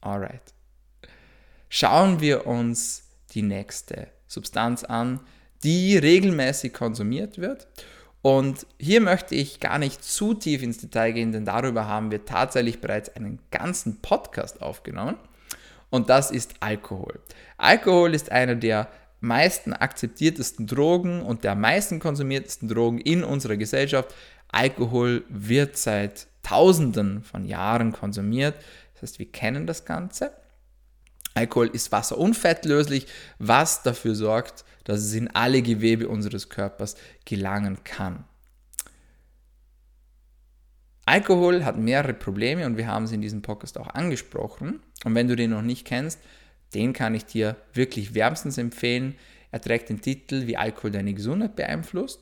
Alright. 0.00 0.54
Schauen 1.68 2.20
wir 2.20 2.46
uns 2.46 3.10
die 3.32 3.42
nächste 3.42 4.08
Substanz 4.26 4.82
an, 4.82 5.20
die 5.62 5.98
regelmäßig 5.98 6.72
konsumiert 6.72 7.36
wird 7.36 7.68
und 8.22 8.66
hier 8.78 9.00
möchte 9.00 9.34
ich 9.34 9.58
gar 9.58 9.78
nicht 9.78 10.04
zu 10.04 10.32
tief 10.34 10.62
ins 10.62 10.78
Detail 10.78 11.12
gehen, 11.12 11.32
denn 11.32 11.44
darüber 11.44 11.88
haben 11.88 12.12
wir 12.12 12.24
tatsächlich 12.24 12.80
bereits 12.80 13.14
einen 13.16 13.40
ganzen 13.50 14.00
Podcast 14.00 14.62
aufgenommen. 14.62 15.16
Und 15.90 16.08
das 16.08 16.30
ist 16.30 16.54
Alkohol. 16.60 17.20
Alkohol 17.58 18.14
ist 18.14 18.30
einer 18.30 18.54
der 18.54 18.88
meisten 19.20 19.72
akzeptiertesten 19.72 20.66
Drogen 20.66 21.20
und 21.22 21.44
der 21.44 21.54
meisten 21.54 21.98
konsumiertesten 21.98 22.68
Drogen 22.68 22.98
in 22.98 23.24
unserer 23.24 23.56
Gesellschaft. 23.56 24.14
Alkohol 24.48 25.24
wird 25.28 25.76
seit 25.76 26.28
Tausenden 26.42 27.22
von 27.22 27.44
Jahren 27.44 27.92
konsumiert. 27.92 28.54
Das 28.94 29.02
heißt, 29.02 29.18
wir 29.18 29.30
kennen 29.30 29.66
das 29.66 29.84
Ganze. 29.84 30.32
Alkohol 31.34 31.68
ist 31.68 31.92
wasserunfettlöslich, 31.92 33.06
was 33.38 33.82
dafür 33.82 34.14
sorgt, 34.14 34.64
dass 34.84 35.00
es 35.00 35.14
in 35.14 35.28
alle 35.28 35.62
Gewebe 35.62 36.08
unseres 36.08 36.48
Körpers 36.48 36.96
gelangen 37.24 37.84
kann. 37.84 38.24
Alkohol 41.04 41.64
hat 41.64 41.78
mehrere 41.78 42.14
Probleme 42.14 42.64
und 42.66 42.76
wir 42.76 42.86
haben 42.86 43.06
sie 43.06 43.16
in 43.16 43.22
diesem 43.22 43.42
Podcast 43.42 43.78
auch 43.78 43.88
angesprochen. 43.88 44.80
Und 45.04 45.14
wenn 45.14 45.28
du 45.28 45.36
den 45.36 45.50
noch 45.50 45.62
nicht 45.62 45.86
kennst, 45.86 46.20
den 46.74 46.92
kann 46.92 47.14
ich 47.14 47.24
dir 47.24 47.56
wirklich 47.74 48.14
wärmstens 48.14 48.56
empfehlen. 48.56 49.16
Er 49.50 49.60
trägt 49.60 49.88
den 49.88 50.00
Titel, 50.00 50.46
wie 50.46 50.56
Alkohol 50.56 50.92
deine 50.92 51.12
Gesundheit 51.12 51.56
beeinflusst. 51.56 52.20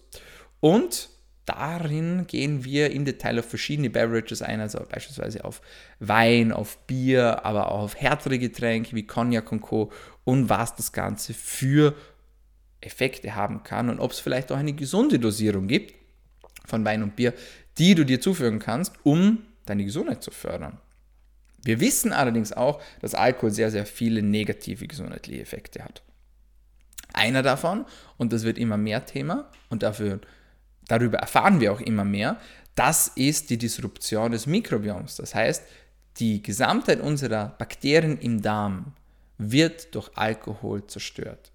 Und 0.61 1.11
darin 1.51 2.27
gehen 2.27 2.65
wir 2.65 2.91
im 2.91 3.05
Detail 3.05 3.39
auf 3.39 3.47
verschiedene 3.47 3.91
Beverages 3.91 4.43
ein, 4.43 4.61
also 4.61 4.81
beispielsweise 4.89 5.45
auf 5.45 5.61
Wein, 5.99 6.53
auf 6.53 6.79
Bier, 6.87 7.45
aber 7.45 7.73
auch 7.73 7.83
auf 7.83 7.97
härtere 7.97 8.39
Getränke 8.39 8.95
wie 8.95 9.07
Cognac 9.07 9.51
und 9.53 9.61
Co. 9.61 9.91
und 10.25 10.49
was 10.49 10.77
das 10.77 10.93
Ganze 10.93 11.35
für 11.35 11.95
Effekte 12.81 13.35
haben 13.35 13.63
kann 13.63 13.91
und 13.91 14.01
ob 14.01 14.13
es 14.13 14.21
vielleicht 14.21 14.53
auch 14.53 14.57
eine 14.57 14.73
gesunde 14.73 15.19
Dosierung 15.19 15.67
gibt 15.67 15.95
von 16.67 16.85
Wein 16.85 17.03
und 17.03 17.17
Bier, 17.17 17.35
die 17.79 17.95
du 17.95 18.05
dir 18.05 18.21
zufügen 18.21 18.59
kannst, 18.59 18.95
um 19.03 19.43
deine 19.67 19.85
Gesundheit 19.85 20.23
zu 20.23 20.31
fördern. 20.31 20.79
Wir 21.63 21.81
wissen 21.81 22.13
allerdings 22.13 22.53
auch, 22.53 22.81
dass 23.01 23.15
Alkohol 23.15 23.51
sehr, 23.51 23.71
sehr 23.71 23.85
viele 23.85 24.23
negative 24.23 24.87
gesundheitliche 24.87 25.43
Effekte 25.43 25.85
hat. 25.85 26.03
Einer 27.13 27.43
davon, 27.43 27.85
und 28.17 28.33
das 28.33 28.45
wird 28.45 28.57
immer 28.57 28.77
mehr 28.77 29.05
Thema, 29.05 29.51
und 29.69 29.83
dafür, 29.83 30.21
darüber 30.91 31.19
erfahren 31.19 31.61
wir 31.61 31.73
auch 31.73 31.81
immer 31.81 32.05
mehr, 32.05 32.39
das 32.75 33.09
ist 33.09 33.51
die 33.51 33.59
Disruption 33.59 34.33
des 34.33 34.47
Mikrobioms. 34.47 35.17
Das 35.17 35.35
heißt, 35.35 35.65
die 36.19 36.43
Gesamtheit 36.43 37.01
unserer 37.01 37.55
Bakterien 37.59 38.19
im 38.19 38.43
Darm 38.43 38.93
wird 39.39 39.95
durch 39.95 40.11
Alkohol 40.17 40.87
zerstört. 40.87 41.53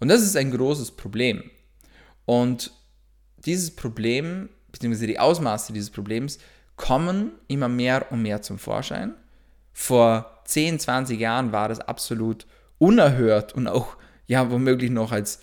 Und 0.00 0.08
das 0.08 0.22
ist 0.22 0.36
ein 0.36 0.50
großes 0.50 0.92
Problem. 0.92 1.50
Und 2.24 2.72
dieses 3.44 3.74
Problem, 3.74 4.48
beziehungsweise 4.70 5.06
die 5.06 5.18
Ausmaße 5.18 5.72
dieses 5.72 5.90
Problems, 5.90 6.38
kommen 6.76 7.32
immer 7.48 7.68
mehr 7.68 8.10
und 8.12 8.22
mehr 8.22 8.42
zum 8.42 8.58
Vorschein. 8.58 9.14
Vor 9.72 10.42
10, 10.44 10.78
20 10.80 11.18
Jahren 11.18 11.52
war 11.52 11.68
das 11.68 11.80
absolut 11.80 12.46
unerhört 12.78 13.54
und 13.54 13.66
auch 13.66 13.96
ja 14.26 14.50
womöglich 14.50 14.90
noch 14.90 15.12
als 15.12 15.40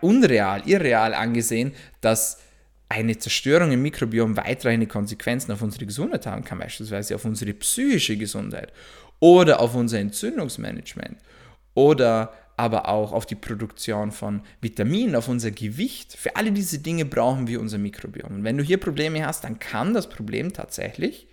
unreal, 0.00 0.62
irreal 0.66 1.14
angesehen, 1.14 1.72
dass 2.00 2.38
eine 2.88 3.16
Zerstörung 3.16 3.70
im 3.70 3.82
Mikrobiom 3.82 4.36
weitreichende 4.36 4.86
Konsequenzen 4.86 5.52
auf 5.52 5.62
unsere 5.62 5.86
Gesundheit 5.86 6.26
haben 6.26 6.44
kann, 6.44 6.58
beispielsweise 6.58 7.14
auf 7.14 7.24
unsere 7.24 7.54
psychische 7.54 8.16
Gesundheit 8.16 8.72
oder 9.20 9.60
auf 9.60 9.74
unser 9.74 10.00
Entzündungsmanagement 10.00 11.18
oder 11.74 12.32
aber 12.56 12.88
auch 12.88 13.12
auf 13.12 13.24
die 13.24 13.36
Produktion 13.36 14.12
von 14.12 14.42
Vitaminen, 14.60 15.14
auf 15.14 15.28
unser 15.28 15.50
Gewicht. 15.50 16.14
Für 16.14 16.36
alle 16.36 16.52
diese 16.52 16.80
Dinge 16.80 17.06
brauchen 17.06 17.46
wir 17.46 17.58
unser 17.58 17.78
Mikrobiom. 17.78 18.34
Und 18.34 18.44
wenn 18.44 18.58
du 18.58 18.62
hier 18.62 18.78
Probleme 18.78 19.24
hast, 19.26 19.44
dann 19.44 19.58
kann 19.58 19.94
das 19.94 20.10
Problem 20.10 20.52
tatsächlich 20.52 21.26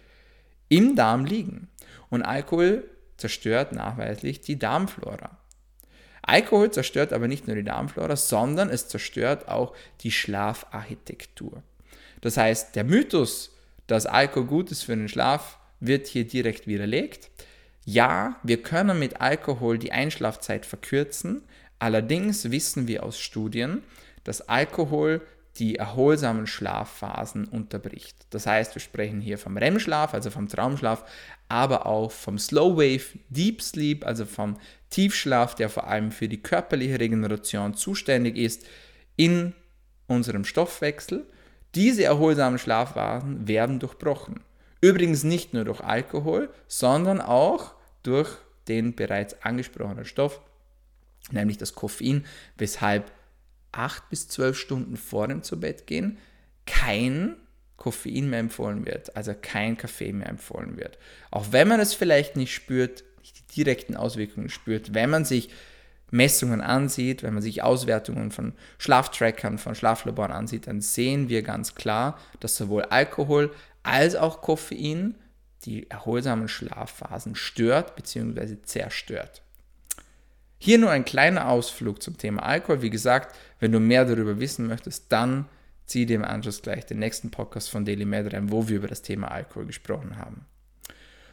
im 0.70 0.96
Darm 0.96 1.26
liegen. 1.26 1.68
Und 2.10 2.22
Alkohol 2.22 2.90
zerstört 3.18 3.74
nachweislich 3.74 4.40
die 4.40 4.58
Darmflora. 4.58 5.38
Alkohol 6.28 6.72
zerstört 6.72 7.14
aber 7.14 7.28
nicht 7.28 7.48
nur 7.48 7.56
die 7.56 7.64
Darmflora, 7.64 8.16
sondern 8.16 8.70
es 8.70 8.88
zerstört 8.88 9.48
auch 9.48 9.74
die 10.02 10.12
Schlafarchitektur. 10.12 11.64
Das 12.22 12.38
heißt, 12.38 12.76
der 12.76 12.84
Mythos, 12.84 13.56
dass 13.88 14.06
Alkohol 14.06 14.46
gut 14.46 14.72
ist 14.72 14.84
für 14.84 14.96
den 14.96 15.08
Schlaf, 15.08 15.58
wird 15.80 16.08
hier 16.08 16.28
direkt 16.28 16.68
widerlegt. 16.68 17.30
Ja, 17.86 18.36
wir 18.44 18.62
können 18.62 19.00
mit 19.00 19.22
Alkohol 19.22 19.78
die 19.78 19.94
Einschlafzeit 19.94 20.66
verkürzen. 20.66 21.44
Allerdings 21.80 22.52
wissen 22.52 22.88
wir 22.88 23.04
aus 23.04 23.20
Studien, 23.20 23.84
dass 24.26 24.50
Alkohol 24.50 25.22
die 25.60 25.78
erholsamen 25.78 26.46
Schlafphasen 26.46 27.46
unterbricht. 27.46 28.16
Das 28.30 28.46
heißt, 28.46 28.76
wir 28.76 28.82
sprechen 28.82 29.22
hier 29.22 29.38
vom 29.38 29.58
REM-Schlaf, 29.58 30.14
also 30.14 30.30
vom 30.30 30.48
Traumschlaf, 30.48 31.04
aber 31.48 31.86
auch 31.86 32.12
vom 32.12 32.38
Slow 32.38 32.76
Wave 32.78 33.18
Deep 33.30 33.62
Sleep, 33.62 34.06
also 34.06 34.26
vom 34.26 34.58
Tiefschlaf, 34.90 35.56
der 35.56 35.70
vor 35.70 35.88
allem 35.88 36.12
für 36.12 36.28
die 36.28 36.42
körperliche 36.42 37.00
Regeneration 37.00 37.74
zuständig 37.74 38.38
ist 38.38 38.66
in 39.16 39.54
unserem 40.08 40.46
Stoffwechsel. 40.46 41.26
Diese 41.76 42.04
erholsamen 42.04 42.60
Schlafphasen 42.60 43.48
werden 43.48 43.80
durchbrochen. 43.80 44.42
Übrigens 44.82 45.24
nicht 45.24 45.54
nur 45.54 45.66
durch 45.66 45.82
Alkohol, 45.82 46.50
sondern 46.68 47.20
auch 47.20 47.76
durch 48.04 48.30
den 48.68 48.96
bereits 48.96 49.42
angesprochenen 49.42 50.06
Stoff, 50.06 50.42
nämlich 51.32 51.58
das 51.58 51.74
Koffein, 51.76 52.26
weshalb 52.58 53.12
acht 53.72 54.10
bis 54.10 54.28
zwölf 54.28 54.58
Stunden 54.58 54.98
vor 54.98 55.28
dem 55.28 55.44
Zubettgehen 55.44 56.18
kein 56.66 57.36
Koffein 57.76 58.30
mehr 58.30 58.40
empfohlen 58.40 58.86
wird, 58.86 59.16
also 59.16 59.34
kein 59.40 59.78
Kaffee 59.78 60.12
mehr 60.12 60.30
empfohlen 60.30 60.78
wird. 60.78 60.98
Auch 61.32 61.52
wenn 61.52 61.68
man 61.68 61.80
es 61.80 61.94
vielleicht 61.94 62.36
nicht 62.36 62.54
spürt, 62.54 63.04
nicht 63.28 63.52
die 63.52 63.56
direkten 63.64 63.96
Auswirkungen 63.96 64.50
spürt, 64.50 64.94
wenn 64.94 65.10
man 65.10 65.26
sich 65.26 65.50
Messungen 66.10 66.62
ansieht, 66.62 67.24
wenn 67.24 67.34
man 67.34 67.44
sich 67.44 67.64
Auswertungen 67.64 68.32
von 68.32 68.54
Schlaftrackern, 68.78 69.58
von 69.58 69.76
Schlaflaboren 69.76 70.32
ansieht, 70.32 70.68
dann 70.68 70.80
sehen 70.80 71.28
wir 71.28 71.42
ganz 71.42 71.76
klar, 71.76 72.18
dass 72.40 72.56
sowohl 72.56 72.84
Alkohol 72.84 73.52
als 73.84 74.16
auch 74.16 74.42
Koffein 74.42 75.16
die 75.64 75.90
erholsamen 75.90 76.48
Schlafphasen 76.48 77.36
stört 77.36 77.96
bzw. 77.98 78.62
zerstört. 78.64 79.42
Hier 80.60 80.78
nur 80.78 80.92
ein 80.92 81.06
kleiner 81.06 81.50
Ausflug 81.50 82.02
zum 82.02 82.18
Thema 82.18 82.44
Alkohol. 82.44 82.82
Wie 82.82 82.90
gesagt, 82.90 83.36
wenn 83.60 83.74
du 83.74 83.80
mehr 83.80 84.06
darüber 84.06 84.40
wissen 84.40 84.66
möchtest, 84.68 85.12
dann 85.12 85.46
zieh 85.86 86.06
dir 86.06 86.16
im 86.16 86.24
Anschluss 86.24 86.62
gleich 86.62 86.86
den 86.86 87.00
nächsten 87.00 87.32
Podcast 87.32 87.70
von 87.70 87.86
Daily 87.86 88.06
Med 88.06 88.34
rein, 88.34 88.52
wo 88.52 88.68
wir 88.68 88.78
über 88.78 88.88
das 88.88 89.02
Thema 89.02 89.30
Alkohol 89.30 89.66
gesprochen 89.66 90.18
haben. 90.18 90.46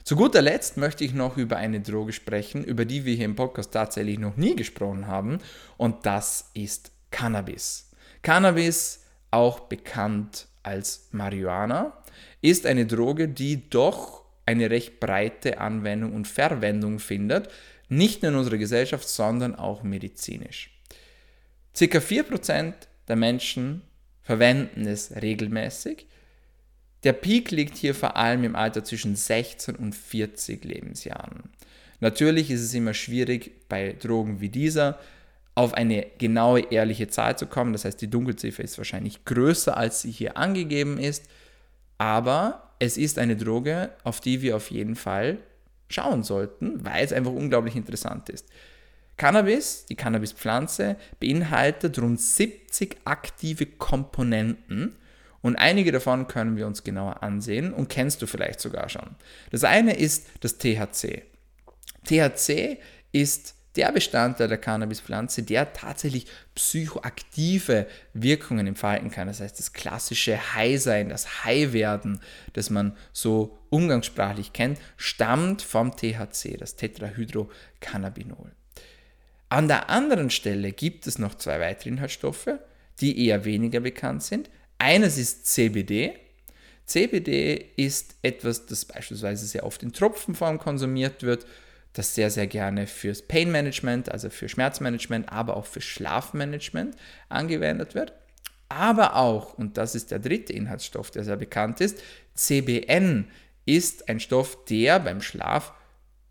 Zu 0.04 0.16
guter 0.16 0.42
Letzt 0.42 0.76
möchte 0.76 1.02
ich 1.02 1.14
noch 1.14 1.38
über 1.38 1.56
eine 1.56 1.80
Droge 1.80 2.12
sprechen, 2.12 2.62
über 2.62 2.84
die 2.84 3.06
wir 3.06 3.14
hier 3.14 3.24
im 3.24 3.36
Podcast 3.36 3.72
tatsächlich 3.72 4.18
noch 4.18 4.36
nie 4.36 4.54
gesprochen 4.54 5.06
haben, 5.06 5.38
und 5.78 6.04
das 6.04 6.50
ist 6.52 6.92
Cannabis. 7.10 7.90
Cannabis, 8.20 9.02
auch 9.30 9.60
bekannt 9.60 10.46
als 10.62 11.08
Marihuana, 11.12 11.96
ist 12.42 12.66
eine 12.66 12.84
Droge, 12.84 13.28
die 13.28 13.70
doch 13.70 14.26
eine 14.44 14.68
recht 14.68 15.00
breite 15.00 15.56
Anwendung 15.56 16.12
und 16.12 16.28
Verwendung 16.28 16.98
findet, 16.98 17.48
nicht 17.88 18.22
nur 18.22 18.32
in 18.32 18.36
unserer 18.36 18.58
Gesellschaft, 18.58 19.08
sondern 19.08 19.54
auch 19.54 19.82
medizinisch. 19.84 20.78
Circa 21.74 22.00
4% 22.00 22.74
der 23.08 23.16
Menschen 23.16 23.80
verwenden 24.20 24.86
es 24.86 25.16
regelmäßig. 25.22 26.06
Der 27.04 27.12
Peak 27.12 27.50
liegt 27.50 27.76
hier 27.76 27.94
vor 27.94 28.16
allem 28.16 28.44
im 28.44 28.56
Alter 28.56 28.82
zwischen 28.82 29.14
16 29.14 29.76
und 29.76 29.94
40 29.94 30.64
Lebensjahren. 30.64 31.50
Natürlich 32.00 32.50
ist 32.50 32.62
es 32.62 32.74
immer 32.74 32.94
schwierig 32.94 33.52
bei 33.68 33.92
Drogen 33.92 34.40
wie 34.40 34.48
dieser 34.48 34.98
auf 35.54 35.74
eine 35.74 36.06
genaue 36.18 36.60
ehrliche 36.72 37.08
Zahl 37.08 37.38
zu 37.38 37.46
kommen. 37.46 37.72
Das 37.72 37.84
heißt, 37.84 38.00
die 38.00 38.10
Dunkelziffer 38.10 38.64
ist 38.64 38.78
wahrscheinlich 38.78 39.24
größer, 39.24 39.76
als 39.76 40.02
sie 40.02 40.10
hier 40.10 40.36
angegeben 40.36 40.98
ist. 40.98 41.28
Aber 41.98 42.74
es 42.80 42.96
ist 42.96 43.18
eine 43.18 43.36
Droge, 43.36 43.90
auf 44.02 44.20
die 44.20 44.42
wir 44.42 44.56
auf 44.56 44.70
jeden 44.70 44.96
Fall 44.96 45.38
schauen 45.88 46.22
sollten, 46.22 46.84
weil 46.84 47.04
es 47.04 47.12
einfach 47.12 47.32
unglaublich 47.32 47.76
interessant 47.76 48.28
ist. 48.30 48.48
Cannabis, 49.16 49.86
die 49.86 49.94
Cannabispflanze, 49.94 50.96
beinhaltet 51.20 52.00
rund 52.00 52.20
70 52.20 52.96
aktive 53.04 53.66
Komponenten 53.66 54.96
und 55.44 55.56
einige 55.56 55.92
davon 55.92 56.26
können 56.26 56.56
wir 56.56 56.66
uns 56.66 56.84
genauer 56.84 57.22
ansehen 57.22 57.74
und 57.74 57.90
kennst 57.90 58.22
du 58.22 58.26
vielleicht 58.26 58.60
sogar 58.60 58.88
schon. 58.88 59.14
Das 59.50 59.62
eine 59.62 59.94
ist 59.94 60.26
das 60.40 60.56
THC. 60.56 61.22
THC 62.06 62.78
ist 63.12 63.54
der 63.76 63.92
Bestandteil 63.92 64.48
der 64.48 64.56
Cannabispflanze, 64.56 65.42
der 65.42 65.74
tatsächlich 65.74 66.28
psychoaktive 66.54 67.86
Wirkungen 68.14 68.66
entfalten 68.68 69.10
kann. 69.10 69.26
Das 69.26 69.40
heißt, 69.40 69.58
das 69.58 69.74
klassische 69.74 70.54
High-Sein, 70.54 71.10
das 71.10 71.44
High-Werden, 71.44 72.20
das 72.54 72.70
man 72.70 72.96
so 73.12 73.58
umgangssprachlich 73.68 74.54
kennt, 74.54 74.78
stammt 74.96 75.60
vom 75.60 75.94
THC, 75.94 76.56
das 76.56 76.76
Tetrahydrocannabinol. 76.76 78.50
An 79.50 79.68
der 79.68 79.90
anderen 79.90 80.30
Stelle 80.30 80.72
gibt 80.72 81.06
es 81.06 81.18
noch 81.18 81.34
zwei 81.34 81.60
weitere 81.60 81.90
Inhaltsstoffe, 81.90 82.48
die 83.02 83.26
eher 83.26 83.44
weniger 83.44 83.80
bekannt 83.80 84.22
sind. 84.22 84.48
Eines 84.84 85.16
ist 85.16 85.46
CBD. 85.46 86.12
CBD 86.84 87.70
ist 87.76 88.16
etwas, 88.20 88.66
das 88.66 88.84
beispielsweise 88.84 89.46
sehr 89.46 89.64
oft 89.64 89.82
in 89.82 89.94
Tropfenform 89.94 90.58
konsumiert 90.58 91.22
wird 91.22 91.46
das 91.94 92.14
sehr, 92.14 92.30
sehr 92.30 92.46
gerne 92.46 92.86
fürs 92.86 93.22
Pain 93.22 93.50
Management, 93.50 94.12
also 94.12 94.28
für 94.28 94.48
Schmerzmanagement, 94.48 95.32
aber 95.32 95.56
auch 95.56 95.64
für 95.64 95.80
Schlafmanagement 95.80 96.96
angewendet 97.30 97.94
wird. 97.94 98.12
Aber 98.68 99.16
auch, 99.16 99.54
und 99.54 99.78
das 99.78 99.94
ist 99.94 100.10
der 100.10 100.18
dritte 100.18 100.52
Inhaltsstoff, 100.52 101.10
der 101.10 101.24
sehr 101.24 101.36
bekannt 101.36 101.80
ist, 101.80 102.02
CBN 102.34 103.30
ist 103.64 104.08
ein 104.10 104.20
Stoff, 104.20 104.66
der 104.66 105.00
beim 105.00 105.22
Schlaf 105.22 105.72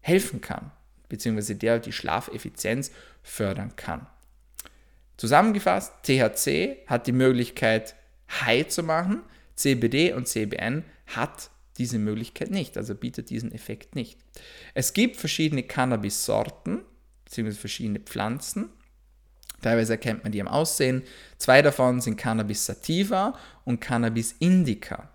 helfen 0.01 0.41
kann, 0.41 0.71
beziehungsweise 1.09 1.55
der 1.55 1.79
die 1.79 1.93
Schlafeffizienz 1.93 2.91
fördern 3.23 3.75
kann. 3.77 4.05
Zusammengefasst, 5.17 5.93
THC 6.03 6.85
hat 6.85 7.07
die 7.07 7.13
Möglichkeit, 7.13 7.95
high 8.29 8.67
zu 8.67 8.83
machen, 8.83 9.21
CBD 9.55 10.13
und 10.13 10.27
CBN 10.27 10.83
hat 11.07 11.49
diese 11.77 11.97
Möglichkeit 11.97 12.51
nicht, 12.51 12.77
also 12.77 12.95
bietet 12.95 13.29
diesen 13.29 13.51
Effekt 13.51 13.95
nicht. 13.95 14.19
Es 14.73 14.93
gibt 14.93 15.17
verschiedene 15.17 15.63
Cannabis-Sorten, 15.63 16.81
beziehungsweise 17.25 17.59
verschiedene 17.59 17.99
Pflanzen, 17.99 18.69
Teilweise 19.63 19.93
erkennt 19.93 20.23
man 20.23 20.31
die 20.31 20.41
am 20.41 20.47
Aussehen. 20.47 21.03
Zwei 21.38 21.62
davon 21.62 22.01
sind 22.01 22.17
Cannabis 22.17 22.65
sativa 22.65 23.33
und 23.65 23.79
Cannabis 23.79 24.36
indica. 24.39 25.09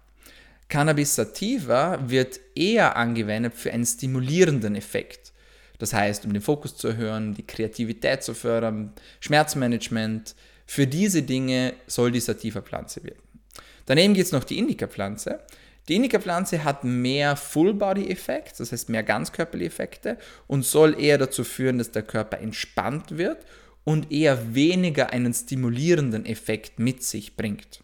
Cannabis 0.68 1.14
sativa 1.14 1.98
wird 2.08 2.40
eher 2.54 2.96
angewendet 2.96 3.54
für 3.54 3.72
einen 3.72 3.86
stimulierenden 3.86 4.74
Effekt. 4.74 5.32
Das 5.78 5.92
heißt, 5.92 6.24
um 6.24 6.32
den 6.32 6.42
Fokus 6.42 6.76
zu 6.76 6.88
erhöhen, 6.88 7.34
die 7.34 7.46
Kreativität 7.46 8.22
zu 8.22 8.34
fördern, 8.34 8.92
Schmerzmanagement. 9.20 10.34
Für 10.70 10.86
diese 10.86 11.22
Dinge 11.22 11.72
soll 11.86 12.12
die 12.12 12.20
Sativa-Pflanze 12.20 13.02
wirken. 13.02 13.40
Daneben 13.86 14.12
gibt 14.12 14.26
es 14.26 14.32
noch 14.32 14.44
die 14.44 14.58
Indica-Pflanze. 14.58 15.40
Die 15.88 15.96
Indica-Pflanze 15.96 16.62
hat 16.62 16.84
mehr 16.84 17.36
Full-Body-Effekt, 17.36 18.60
das 18.60 18.70
heißt 18.70 18.90
mehr 18.90 19.02
ganzkörperliche 19.02 19.66
Effekte 19.66 20.18
und 20.46 20.66
soll 20.66 21.00
eher 21.00 21.16
dazu 21.16 21.42
führen, 21.42 21.78
dass 21.78 21.90
der 21.90 22.02
Körper 22.02 22.38
entspannt 22.38 23.16
wird 23.16 23.46
und 23.84 24.12
eher 24.12 24.54
weniger 24.54 25.10
einen 25.10 25.32
stimulierenden 25.32 26.26
Effekt 26.26 26.78
mit 26.78 27.02
sich 27.02 27.34
bringt. 27.34 27.82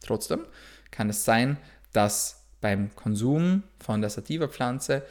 Trotzdem 0.00 0.40
kann 0.90 1.08
es 1.08 1.24
sein, 1.24 1.56
dass 1.92 2.48
beim 2.60 2.92
Konsum 2.96 3.62
von 3.78 4.00
der 4.00 4.10
Sativa-Pflanze 4.10 5.06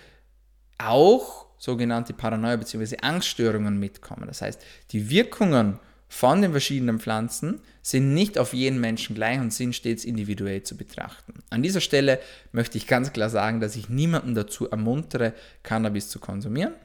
auch 0.78 1.46
sogenannte 1.58 2.14
Paranoia 2.14 2.58
bzw. 2.58 2.98
Angststörungen 3.02 3.80
mitkommen. 3.80 4.28
Das 4.28 4.42
heißt, 4.42 4.62
die 4.92 5.10
Wirkungen 5.10 5.80
von 6.16 6.44
den 6.44 6.52
verschiedenen 6.52 7.00
Pflanzen 7.00 7.60
sind 7.82 8.14
nicht 8.14 8.38
auf 8.38 8.54
jeden 8.54 8.80
Menschen 8.80 9.16
gleich 9.16 9.40
und 9.40 9.52
sind 9.52 9.74
stets 9.74 10.06
individuell 10.06 10.62
zu 10.62 10.78
betrachten. 10.78 11.34
An 11.50 11.64
dieser 11.64 11.82
Stelle 11.82 12.20
möchte 12.52 12.78
ich 12.78 12.86
ganz 12.86 13.14
klar 13.14 13.32
sagen, 13.32 13.60
dass 13.60 13.76
ich 13.76 13.90
niemanden 13.90 14.36
dazu 14.36 14.70
ermuntere, 14.70 15.34
Cannabis 15.64 16.10
zu 16.10 16.20
konsumieren. 16.20 16.76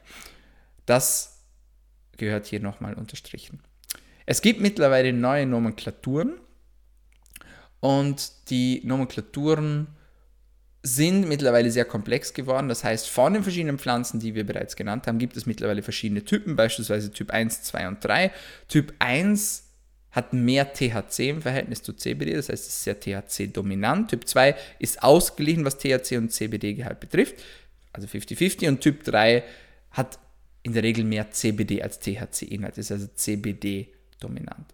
Das 0.87 1.43
gehört 2.17 2.47
hier 2.47 2.59
nochmal 2.59 2.95
unterstrichen. 2.95 3.61
Es 4.25 4.41
gibt 4.41 4.61
mittlerweile 4.61 5.13
neue 5.13 5.45
Nomenklaturen 5.45 6.33
und 7.81 8.31
die 8.49 8.81
Nomenklaturen 8.83 9.89
sind 10.81 11.27
mittlerweile 11.27 11.71
sehr 11.71 11.85
komplex 11.85 12.33
geworden. 12.33 12.69
Das 12.69 12.83
heißt, 12.83 13.09
von 13.09 13.33
den 13.33 13.43
verschiedenen 13.43 13.79
Pflanzen, 13.79 14.19
die 14.19 14.35
wir 14.35 14.45
bereits 14.45 14.75
genannt 14.75 15.07
haben, 15.07 15.19
gibt 15.19 15.35
es 15.35 15.45
mittlerweile 15.45 15.81
verschiedene 15.81 16.23
Typen, 16.23 16.55
beispielsweise 16.55 17.11
Typ 17.11 17.31
1, 17.31 17.63
2 17.63 17.87
und 17.87 18.03
3. 18.03 18.31
Typ 18.67 18.93
1 18.99 19.63
hat 20.11 20.33
mehr 20.33 20.73
THC 20.73 21.29
im 21.29 21.41
Verhältnis 21.41 21.83
zu 21.83 21.93
CBD, 21.93 22.33
das 22.33 22.49
heißt, 22.49 22.67
es 22.67 22.69
ist 22.69 22.83
sehr 22.83 22.99
THC-dominant. 22.99 24.09
Typ 24.09 24.27
2 24.27 24.55
ist 24.79 25.03
ausgeglichen, 25.03 25.65
was 25.65 25.77
THC 25.77 26.17
und 26.17 26.31
CBD-Gehalt 26.31 26.99
betrifft, 26.99 27.35
also 27.93 28.07
50-50. 28.07 28.67
Und 28.67 28.81
Typ 28.81 29.03
3 29.03 29.43
hat 29.91 30.17
in 30.63 30.73
der 30.73 30.83
Regel 30.83 31.03
mehr 31.03 31.29
CBD 31.31 31.81
als 31.81 31.99
THC-Inhalt, 31.99 32.77
ist 32.77 32.91
also 32.91 33.07
CBD-dominant. 33.07 34.73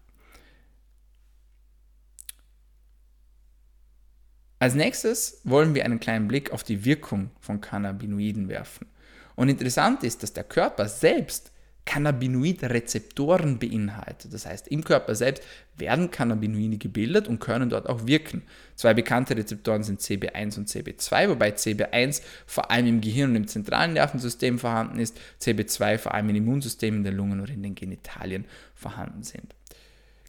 Als 4.59 4.73
nächstes 4.73 5.41
wollen 5.43 5.75
wir 5.75 5.85
einen 5.85 5.99
kleinen 5.99 6.27
Blick 6.27 6.51
auf 6.51 6.63
die 6.63 6.85
Wirkung 6.85 7.31
von 7.39 7.61
Cannabinoiden 7.61 8.47
werfen. 8.47 8.87
Und 9.35 9.49
interessant 9.49 10.03
ist, 10.03 10.23
dass 10.23 10.33
der 10.33 10.45
Körper 10.45 10.87
selbst 10.87 11.51
Cannabinoid-Rezeptoren 11.85 13.59
beinhaltet. 13.59 14.33
Das 14.33 14.45
heißt, 14.45 14.67
im 14.69 14.83
Körper 14.83 15.13
selbst 15.13 15.43
werden 15.77 16.09
Cannabinoide 16.09 16.77
gebildet 16.77 17.27
und 17.27 17.39
können 17.39 17.69
dort 17.69 17.87
auch 17.87 18.07
wirken. 18.07 18.41
Zwei 18.75 18.93
bekannte 18.93 19.37
Rezeptoren 19.37 19.83
sind 19.83 20.01
CB1 20.01 20.57
und 20.57 20.67
CB2, 20.67 21.29
wobei 21.29 21.49
CB1 21.51 22.21
vor 22.47 22.71
allem 22.71 22.87
im 22.87 23.01
Gehirn 23.01 23.31
und 23.31 23.35
im 23.35 23.47
zentralen 23.47 23.93
Nervensystem 23.93 24.57
vorhanden 24.57 24.99
ist, 24.99 25.17
CB2 25.41 25.99
vor 25.99 26.13
allem 26.15 26.29
im 26.29 26.37
Immunsystem, 26.37 26.95
in 26.97 27.03
den 27.03 27.15
Lungen 27.15 27.39
oder 27.39 27.53
in 27.53 27.61
den 27.61 27.75
Genitalien 27.75 28.45
vorhanden 28.73 29.21
sind. 29.21 29.53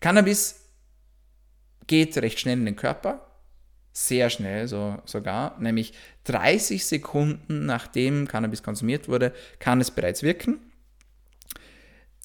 Cannabis 0.00 0.60
geht 1.86 2.18
recht 2.18 2.38
schnell 2.38 2.58
in 2.58 2.66
den 2.66 2.76
Körper, 2.76 3.26
sehr 3.96 4.28
schnell 4.28 4.68
so, 4.68 4.98
sogar, 5.06 5.58
nämlich 5.58 5.94
30 6.24 6.84
Sekunden 6.84 7.64
nachdem 7.64 8.28
Cannabis 8.28 8.62
konsumiert 8.62 9.08
wurde, 9.08 9.32
kann 9.58 9.80
es 9.80 9.90
bereits 9.90 10.22
wirken. 10.22 10.58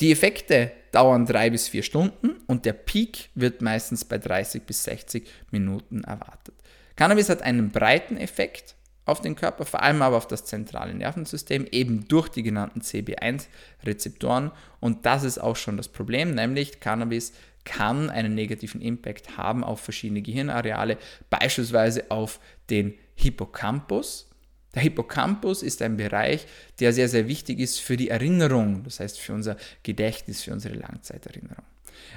Die 0.01 0.11
Effekte 0.11 0.73
dauern 0.91 1.25
drei 1.25 1.49
bis 1.49 1.69
vier 1.69 1.83
Stunden 1.83 2.31
und 2.47 2.65
der 2.65 2.73
Peak 2.73 3.29
wird 3.35 3.61
meistens 3.61 4.03
bei 4.03 4.17
30 4.17 4.63
bis 4.63 4.83
60 4.83 5.29
Minuten 5.51 6.03
erwartet. 6.03 6.55
Cannabis 6.97 7.29
hat 7.29 7.41
einen 7.41 7.69
breiten 7.69 8.17
Effekt 8.17 8.75
auf 9.05 9.21
den 9.21 9.35
Körper, 9.35 9.65
vor 9.65 9.81
allem 9.81 10.01
aber 10.01 10.17
auf 10.17 10.27
das 10.27 10.43
zentrale 10.43 10.93
Nervensystem, 10.93 11.65
eben 11.71 12.05
durch 12.09 12.27
die 12.27 12.43
genannten 12.43 12.81
CB1-Rezeptoren. 12.81 14.51
Und 14.81 15.05
das 15.05 15.23
ist 15.23 15.37
auch 15.37 15.55
schon 15.55 15.77
das 15.77 15.87
Problem, 15.87 16.35
nämlich 16.35 16.81
Cannabis 16.81 17.31
kann 17.63 18.09
einen 18.09 18.35
negativen 18.35 18.81
Impact 18.81 19.37
haben 19.37 19.63
auf 19.63 19.81
verschiedene 19.81 20.21
Gehirnareale, 20.21 20.97
beispielsweise 21.29 22.09
auf 22.09 22.39
den 22.69 22.93
Hippocampus, 23.15 24.31
der 24.73 24.83
Hippocampus 24.83 25.63
ist 25.63 25.81
ein 25.81 25.97
Bereich, 25.97 26.45
der 26.79 26.93
sehr, 26.93 27.09
sehr 27.09 27.27
wichtig 27.27 27.59
ist 27.59 27.79
für 27.79 27.97
die 27.97 28.09
Erinnerung, 28.09 28.83
das 28.83 28.99
heißt 28.99 29.19
für 29.19 29.33
unser 29.33 29.57
Gedächtnis, 29.83 30.43
für 30.43 30.53
unsere 30.53 30.75
Langzeiterinnerung. 30.75 31.65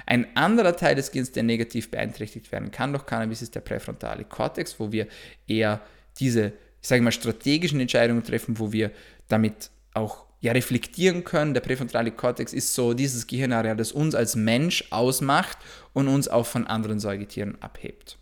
Ein 0.05 0.35
anderer 0.35 0.75
Teil 0.75 0.95
des 0.95 1.11
Gehirns, 1.11 1.31
der 1.31 1.43
negativ 1.43 1.91
beeinträchtigt 1.91 2.51
werden 2.51 2.71
kann 2.71 2.93
durch 2.93 3.05
Cannabis, 3.05 3.41
ist 3.41 3.55
der 3.55 3.61
präfrontale 3.61 4.23
Kortex, 4.23 4.79
wo 4.79 4.91
wir 4.91 5.07
eher 5.47 5.81
diese, 6.19 6.53
ich 6.81 6.87
sage 6.87 7.01
mal, 7.01 7.11
strategischen 7.11 7.79
Entscheidungen 7.79 8.23
treffen, 8.23 8.57
wo 8.57 8.71
wir 8.71 8.91
damit 9.27 9.69
auch 9.93 10.25
ja, 10.45 10.51
reflektieren 10.51 11.23
können. 11.23 11.53
Der 11.53 11.61
präfrontale 11.61 12.11
Kortex 12.11 12.53
ist 12.53 12.73
so 12.75 12.93
dieses 12.93 13.25
Gehirnareal, 13.25 13.75
das 13.75 13.91
uns 13.91 14.13
als 14.13 14.35
Mensch 14.35 14.85
ausmacht 14.91 15.57
und 15.93 16.07
uns 16.07 16.27
auch 16.27 16.45
von 16.45 16.67
anderen 16.67 16.99
Säugetieren 16.99 17.57
abhebt. 17.61 18.17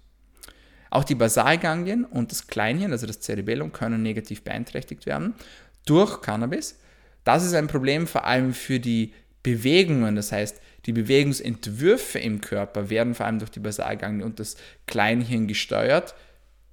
Auch 0.90 1.04
die 1.04 1.16
Basalganglien 1.16 2.06
und 2.06 2.32
das 2.32 2.48
Kleinhirn, 2.48 2.92
also 2.92 3.08
das 3.08 3.20
Cerebellum, 3.20 3.74
können 3.74 4.02
negativ 4.04 4.44
beeinträchtigt 4.44 5.06
werden 5.06 5.34
durch 5.86 6.22
Cannabis. 6.22 6.80
Das 7.26 7.44
ist 7.44 7.54
ein 7.56 7.68
Problem 7.68 8.08
vor 8.08 8.26
allem 8.26 8.54
für 8.54 8.80
die 8.80 9.14
Bewegungen, 9.42 10.16
das 10.16 10.32
heißt, 10.32 10.62
die 10.86 10.94
Bewegungsentwürfe 10.94 12.20
im 12.20 12.40
Körper 12.40 12.90
werden 12.90 13.16
vor 13.16 13.26
allem 13.26 13.40
durch 13.40 13.52
die 13.52 13.60
Basalganglien 13.60 14.26
und 14.26 14.40
das 14.40 14.56
Kleinhirn 14.88 15.48
gesteuert. 15.48 16.16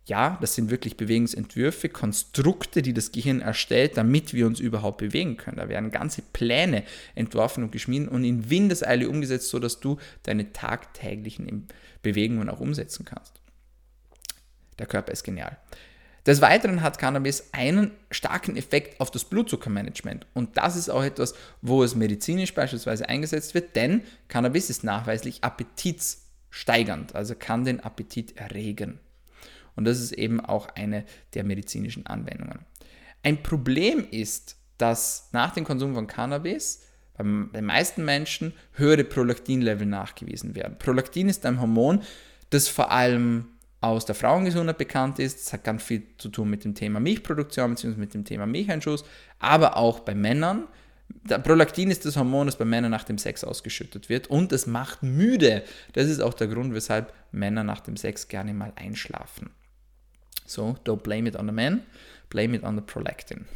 Ja, 0.06 0.38
das 0.40 0.54
sind 0.54 0.70
wirklich 0.70 0.96
Bewegungsentwürfe, 0.96 1.88
Konstrukte, 1.88 2.82
die 2.82 2.94
das 2.94 3.12
Gehirn 3.12 3.40
erstellt, 3.40 3.96
damit 3.96 4.34
wir 4.34 4.46
uns 4.46 4.58
überhaupt 4.58 4.98
bewegen 4.98 5.36
können. 5.36 5.58
Da 5.58 5.68
werden 5.68 5.90
ganze 5.90 6.22
Pläne 6.22 6.84
entworfen 7.14 7.62
und 7.62 7.70
geschmiedet 7.70 8.08
und 8.10 8.24
in 8.24 8.50
Windeseile 8.50 9.08
umgesetzt, 9.08 9.50
sodass 9.50 9.78
du 9.78 9.98
deine 10.24 10.52
tagtäglichen 10.52 11.68
Bewegungen 12.02 12.48
auch 12.48 12.60
umsetzen 12.60 13.04
kannst. 13.04 13.40
Der 14.78 14.86
Körper 14.86 15.12
ist 15.12 15.22
genial. 15.22 15.58
Des 16.26 16.42
Weiteren 16.42 16.82
hat 16.82 16.98
Cannabis 16.98 17.48
einen 17.52 17.92
starken 18.10 18.56
Effekt 18.56 19.00
auf 19.00 19.10
das 19.10 19.24
Blutzuckermanagement. 19.24 20.26
Und 20.34 20.56
das 20.56 20.76
ist 20.76 20.90
auch 20.90 21.02
etwas, 21.02 21.34
wo 21.62 21.82
es 21.82 21.94
medizinisch 21.94 22.54
beispielsweise 22.54 23.08
eingesetzt 23.08 23.54
wird, 23.54 23.74
denn 23.74 24.02
Cannabis 24.28 24.70
ist 24.70 24.84
nachweislich 24.84 25.42
appetitsteigernd, 25.42 27.14
also 27.14 27.34
kann 27.34 27.64
den 27.64 27.80
Appetit 27.80 28.36
erregen. 28.36 29.00
Und 29.80 29.86
das 29.86 29.98
ist 29.98 30.12
eben 30.12 30.40
auch 30.40 30.68
eine 30.74 31.06
der 31.32 31.42
medizinischen 31.42 32.04
Anwendungen. 32.04 32.66
Ein 33.22 33.42
Problem 33.42 34.06
ist, 34.10 34.56
dass 34.76 35.30
nach 35.32 35.54
dem 35.54 35.64
Konsum 35.64 35.94
von 35.94 36.06
Cannabis 36.06 36.82
bei 37.16 37.24
den 37.24 37.64
meisten 37.64 38.04
Menschen 38.04 38.52
höhere 38.74 39.04
Prolaktinlevel 39.04 39.86
nachgewiesen 39.86 40.54
werden. 40.54 40.76
Prolaktin 40.78 41.30
ist 41.30 41.46
ein 41.46 41.62
Hormon, 41.62 42.02
das 42.50 42.68
vor 42.68 42.90
allem 42.90 43.48
aus 43.80 44.04
der 44.04 44.14
Frauengesundheit 44.14 44.76
bekannt 44.76 45.18
ist. 45.18 45.46
Das 45.46 45.54
hat 45.54 45.64
ganz 45.64 45.82
viel 45.82 46.02
zu 46.18 46.28
tun 46.28 46.50
mit 46.50 46.64
dem 46.64 46.74
Thema 46.74 47.00
Milchproduktion 47.00 47.70
bzw. 47.70 47.96
mit 47.96 48.12
dem 48.12 48.26
Thema 48.26 48.44
Milcheinschuss, 48.44 49.06
aber 49.38 49.78
auch 49.78 50.00
bei 50.00 50.14
Männern. 50.14 50.68
Prolaktin 51.42 51.90
ist 51.90 52.04
das 52.04 52.18
Hormon, 52.18 52.48
das 52.48 52.58
bei 52.58 52.66
Männern 52.66 52.90
nach 52.90 53.04
dem 53.04 53.16
Sex 53.16 53.44
ausgeschüttet 53.44 54.10
wird 54.10 54.26
und 54.26 54.52
es 54.52 54.66
macht 54.66 55.02
müde. 55.02 55.62
Das 55.94 56.06
ist 56.06 56.20
auch 56.20 56.34
der 56.34 56.48
Grund, 56.48 56.74
weshalb 56.74 57.14
Männer 57.32 57.64
nach 57.64 57.80
dem 57.80 57.96
Sex 57.96 58.28
gerne 58.28 58.52
mal 58.52 58.74
einschlafen. 58.76 59.48
So, 60.50 60.76
don't 60.84 61.02
blame 61.02 61.28
it 61.28 61.36
on 61.36 61.46
the 61.46 61.52
man, 61.52 61.84
blame 62.28 62.56
it 62.56 62.64
on 62.64 62.74
the 62.74 62.82
Prolactin. 62.82 63.46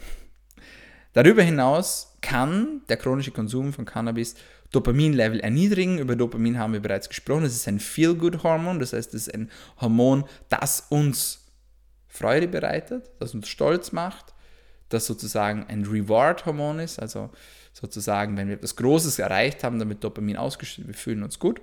Darüber 1.13 1.43
hinaus 1.43 2.17
kann 2.21 2.83
der 2.89 2.97
chronische 2.97 3.33
Konsum 3.33 3.73
von 3.73 3.85
Cannabis 3.85 4.37
Dopaminlevel 4.71 5.41
erniedrigen. 5.41 5.99
Über 5.99 6.15
Dopamin 6.15 6.59
haben 6.59 6.73
wir 6.73 6.81
bereits 6.81 7.09
gesprochen. 7.09 7.45
Es 7.45 7.55
ist 7.55 7.67
ein 7.67 7.81
Feel-Good-Hormon, 7.81 8.79
das 8.79 8.93
heißt, 8.93 9.15
es 9.15 9.27
ist 9.27 9.35
ein 9.35 9.51
Hormon, 9.81 10.25
das 10.49 10.87
uns 10.89 11.47
Freude 12.07 12.47
bereitet, 12.47 13.11
das 13.19 13.35
uns 13.35 13.49
stolz 13.49 13.91
macht, 13.91 14.33
das 14.89 15.07
sozusagen 15.07 15.67
ein 15.69 15.85
Reward-Hormon 15.85 16.79
ist, 16.79 17.01
also 17.01 17.31
sozusagen, 17.73 18.37
wenn 18.37 18.47
wir 18.47 18.55
etwas 18.55 18.77
Großes 18.77 19.19
erreicht 19.19 19.65
haben, 19.65 19.81
damit 19.81 20.05
Dopamin 20.05 20.37
ausgeschüttet, 20.37 20.87
wir 20.87 20.95
fühlen 20.95 21.25
uns 21.25 21.41
gut. 21.41 21.61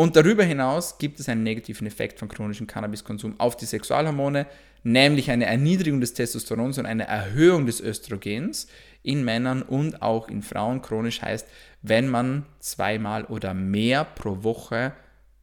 Und 0.00 0.14
darüber 0.14 0.44
hinaus 0.44 0.98
gibt 0.98 1.18
es 1.18 1.28
einen 1.28 1.42
negativen 1.42 1.84
Effekt 1.84 2.20
von 2.20 2.28
chronischem 2.28 2.68
Cannabiskonsum 2.68 3.40
auf 3.40 3.56
die 3.56 3.66
Sexualhormone, 3.66 4.46
nämlich 4.84 5.28
eine 5.32 5.46
Erniedrigung 5.46 6.00
des 6.00 6.14
Testosterons 6.14 6.78
und 6.78 6.86
eine 6.86 7.08
Erhöhung 7.08 7.66
des 7.66 7.80
Östrogens 7.80 8.68
in 9.02 9.24
Männern 9.24 9.60
und 9.60 10.00
auch 10.00 10.28
in 10.28 10.42
Frauen. 10.42 10.82
Chronisch 10.82 11.20
heißt, 11.20 11.48
wenn 11.82 12.06
man 12.06 12.46
zweimal 12.60 13.24
oder 13.24 13.54
mehr 13.54 14.04
pro 14.04 14.44
Woche 14.44 14.92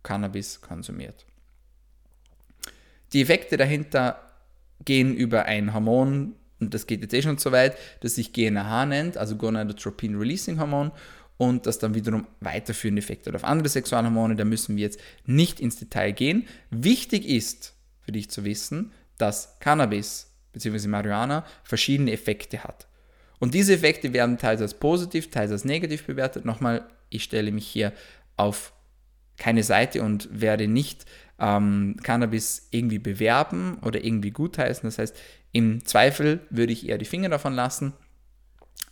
Cannabis 0.04 0.62
konsumiert. 0.62 1.26
Die 3.12 3.22
Effekte 3.22 3.58
dahinter 3.58 4.22
gehen 4.86 5.18
über 5.18 5.44
ein 5.48 5.74
Hormon, 5.74 6.34
und 6.62 6.74
das 6.74 6.88
geht 6.88 7.02
jetzt 7.02 7.14
eh 7.14 7.22
schon 7.22 7.38
so 7.38 7.52
weit, 7.52 7.76
das 8.00 8.16
sich 8.16 8.32
GNRH 8.32 8.86
nennt, 8.86 9.18
also 9.18 9.36
Gonadotropin 9.36 10.16
Releasing 10.16 10.62
Hormon, 10.62 10.94
und 11.38 11.66
das 11.66 11.80
dann 11.80 11.96
wiederum 11.96 12.28
weiterführende 12.40 13.02
Effekte 13.02 13.30
hat 13.30 13.36
auf 13.36 13.44
andere 13.44 13.70
Sexualhormone. 13.70 14.36
Da 14.36 14.46
müssen 14.46 14.78
wir 14.78 14.84
jetzt 14.84 15.00
nicht 15.26 15.60
ins 15.60 15.78
Detail 15.78 16.12
gehen. 16.12 16.48
Wichtig 16.70 17.28
ist 17.28 17.74
für 18.02 18.12
dich 18.12 18.30
zu 18.30 18.46
wissen, 18.46 18.92
dass 19.18 19.60
Cannabis 19.60 20.32
bzw. 20.54 20.88
Marihuana 20.88 21.46
verschiedene 21.64 22.12
Effekte 22.12 22.64
hat. 22.64 22.88
Und 23.40 23.54
diese 23.54 23.74
Effekte 23.74 24.14
werden 24.14 24.38
teils 24.38 24.62
als 24.62 24.76
positiv, 24.76 25.30
teils 25.30 25.52
als 25.52 25.66
negativ 25.66 26.06
bewertet. 26.06 26.46
Nochmal, 26.46 26.88
ich 27.10 27.24
stelle 27.24 27.52
mich 27.52 27.68
hier 27.68 27.92
auf 28.38 28.74
keine 29.38 29.64
Seite 29.64 30.02
und 30.02 30.30
werde 30.32 30.68
nicht 30.68 31.06
ähm, 31.40 31.98
Cannabis 32.02 32.68
irgendwie 32.72 33.00
bewerben 33.00 33.78
oder 33.82 34.04
irgendwie 34.04 34.32
gutheißen. 34.32 34.88
Das 34.88 34.98
heißt, 34.98 35.18
im 35.52 35.86
Zweifel 35.86 36.40
würde 36.50 36.72
ich 36.74 36.88
eher 36.88 36.98
die 36.98 37.06
Finger 37.06 37.30
davon 37.30 37.54
lassen. 37.54 37.94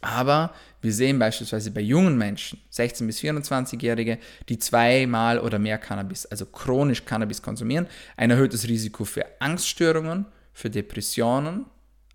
Aber 0.03 0.53
wir 0.81 0.91
sehen 0.91 1.17
beispielsweise 1.17 1.71
bei 1.71 1.79
jungen 1.79 2.17
Menschen, 2.17 2.59
16- 2.73 3.07
bis 3.07 3.19
24-Jährige, 3.21 4.19
die 4.49 4.59
zweimal 4.59 5.39
oder 5.39 5.59
mehr 5.59 5.77
Cannabis, 5.77 6.25
also 6.25 6.45
chronisch 6.45 7.05
Cannabis 7.05 7.41
konsumieren, 7.41 7.87
ein 8.17 8.29
erhöhtes 8.29 8.67
Risiko 8.67 9.05
für 9.05 9.25
Angststörungen, 9.39 10.25
für 10.51 10.69
Depressionen, 10.69 11.65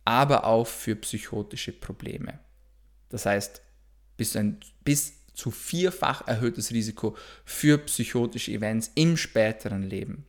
aber 0.04 0.44
auch 0.44 0.66
für 0.66 0.96
psychotische 0.96 1.72
Probleme. 1.72 2.38
Das 3.08 3.24
heißt, 3.24 3.62
bis, 4.18 4.36
ein, 4.36 4.58
bis 4.84 5.14
zu 5.32 5.50
vierfach 5.50 6.26
erhöhtes 6.26 6.70
Risiko 6.70 7.16
für 7.46 7.78
psychotische 7.78 8.52
Events 8.52 8.90
im 8.96 9.16
späteren 9.16 9.82
Leben. 9.82 10.26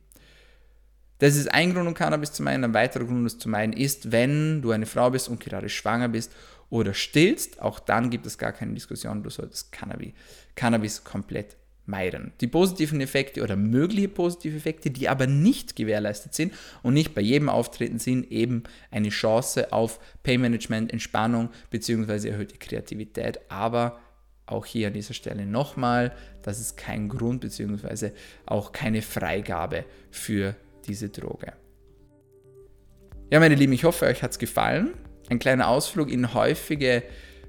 Das 1.18 1.36
ist 1.36 1.52
ein 1.52 1.74
Grund, 1.74 1.86
um 1.86 1.92
Cannabis 1.92 2.32
zu 2.32 2.42
meinen. 2.42 2.64
Ein 2.64 2.72
weiterer 2.72 3.04
Grund, 3.04 3.18
um 3.18 3.26
es 3.26 3.38
zu 3.38 3.50
meinen, 3.50 3.74
ist, 3.74 4.12
wenn 4.12 4.62
du 4.62 4.70
eine 4.70 4.86
Frau 4.86 5.10
bist 5.10 5.28
und 5.28 5.40
gerade 5.40 5.68
schwanger 5.68 6.08
bist 6.08 6.32
oder 6.70 6.94
stillst, 6.94 7.60
auch 7.60 7.80
dann 7.80 8.10
gibt 8.10 8.26
es 8.26 8.38
gar 8.38 8.52
keine 8.52 8.74
Diskussion, 8.74 9.22
du 9.22 9.30
solltest 9.30 9.72
Cannabis, 9.72 10.12
Cannabis 10.54 11.04
komplett 11.04 11.56
meiden. 11.90 12.32
Die 12.40 12.46
positiven 12.46 13.00
Effekte 13.00 13.42
oder 13.42 13.56
mögliche 13.56 14.08
positive 14.08 14.56
Effekte, 14.56 14.90
die 14.90 15.08
aber 15.08 15.26
nicht 15.26 15.76
gewährleistet 15.76 16.34
sind 16.34 16.54
und 16.82 16.94
nicht 16.94 17.14
bei 17.14 17.20
jedem 17.20 17.48
Auftreten 17.48 17.98
sind, 17.98 18.30
eben 18.30 18.62
eine 18.90 19.08
Chance 19.08 19.72
auf 19.72 19.98
Paymanagement, 20.22 20.92
Entspannung 20.92 21.50
bzw. 21.70 22.28
erhöhte 22.28 22.56
Kreativität, 22.58 23.40
aber 23.50 23.98
auch 24.46 24.66
hier 24.66 24.88
an 24.88 24.94
dieser 24.94 25.14
Stelle 25.14 25.46
nochmal, 25.46 26.12
das 26.42 26.60
ist 26.60 26.76
kein 26.76 27.08
Grund 27.08 27.40
bzw. 27.40 28.10
auch 28.46 28.72
keine 28.72 29.02
Freigabe 29.02 29.84
für 30.10 30.54
diese 30.86 31.08
Droge. 31.08 31.52
Ja, 33.30 33.38
meine 33.38 33.54
Lieben, 33.54 33.72
ich 33.72 33.84
hoffe, 33.84 34.06
euch 34.06 34.22
hat 34.22 34.32
es 34.32 34.38
gefallen. 34.38 34.94
Ein 35.30 35.38
kleiner 35.38 35.68
Ausflug 35.68 36.10
in 36.10 36.34
häufige 36.34 37.04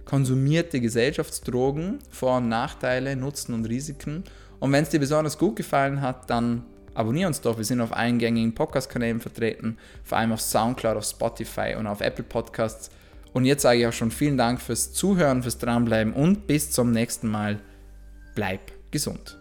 konsumierte 0.05 0.79
Gesellschaftsdrogen, 0.79 1.99
Vor- 2.09 2.37
und 2.37 2.47
Nachteile, 2.47 3.15
Nutzen 3.15 3.55
und 3.55 3.65
Risiken. 3.65 4.23
Und 4.59 4.71
wenn 4.71 4.83
es 4.83 4.89
dir 4.89 4.99
besonders 4.99 5.37
gut 5.37 5.55
gefallen 5.55 6.01
hat, 6.01 6.29
dann 6.29 6.63
abonniere 6.93 7.27
uns 7.27 7.41
doch. 7.41 7.57
Wir 7.57 7.65
sind 7.65 7.81
auf 7.81 7.95
allen 7.95 8.19
gängigen 8.19 8.53
Podcast-Kanälen 8.53 9.19
vertreten, 9.19 9.77
vor 10.03 10.19
allem 10.19 10.31
auf 10.31 10.41
Soundcloud, 10.41 10.97
auf 10.97 11.05
Spotify 11.05 11.75
und 11.77 11.87
auf 11.87 12.01
Apple 12.01 12.23
Podcasts. 12.23 12.91
Und 13.33 13.45
jetzt 13.45 13.63
sage 13.63 13.79
ich 13.79 13.87
auch 13.87 13.93
schon 13.93 14.11
vielen 14.11 14.37
Dank 14.37 14.61
fürs 14.61 14.93
Zuhören, 14.93 15.41
fürs 15.41 15.57
Dranbleiben 15.57 16.13
und 16.13 16.45
bis 16.45 16.69
zum 16.69 16.91
nächsten 16.91 17.29
Mal. 17.29 17.59
Bleib 18.35 18.71
gesund. 18.91 19.40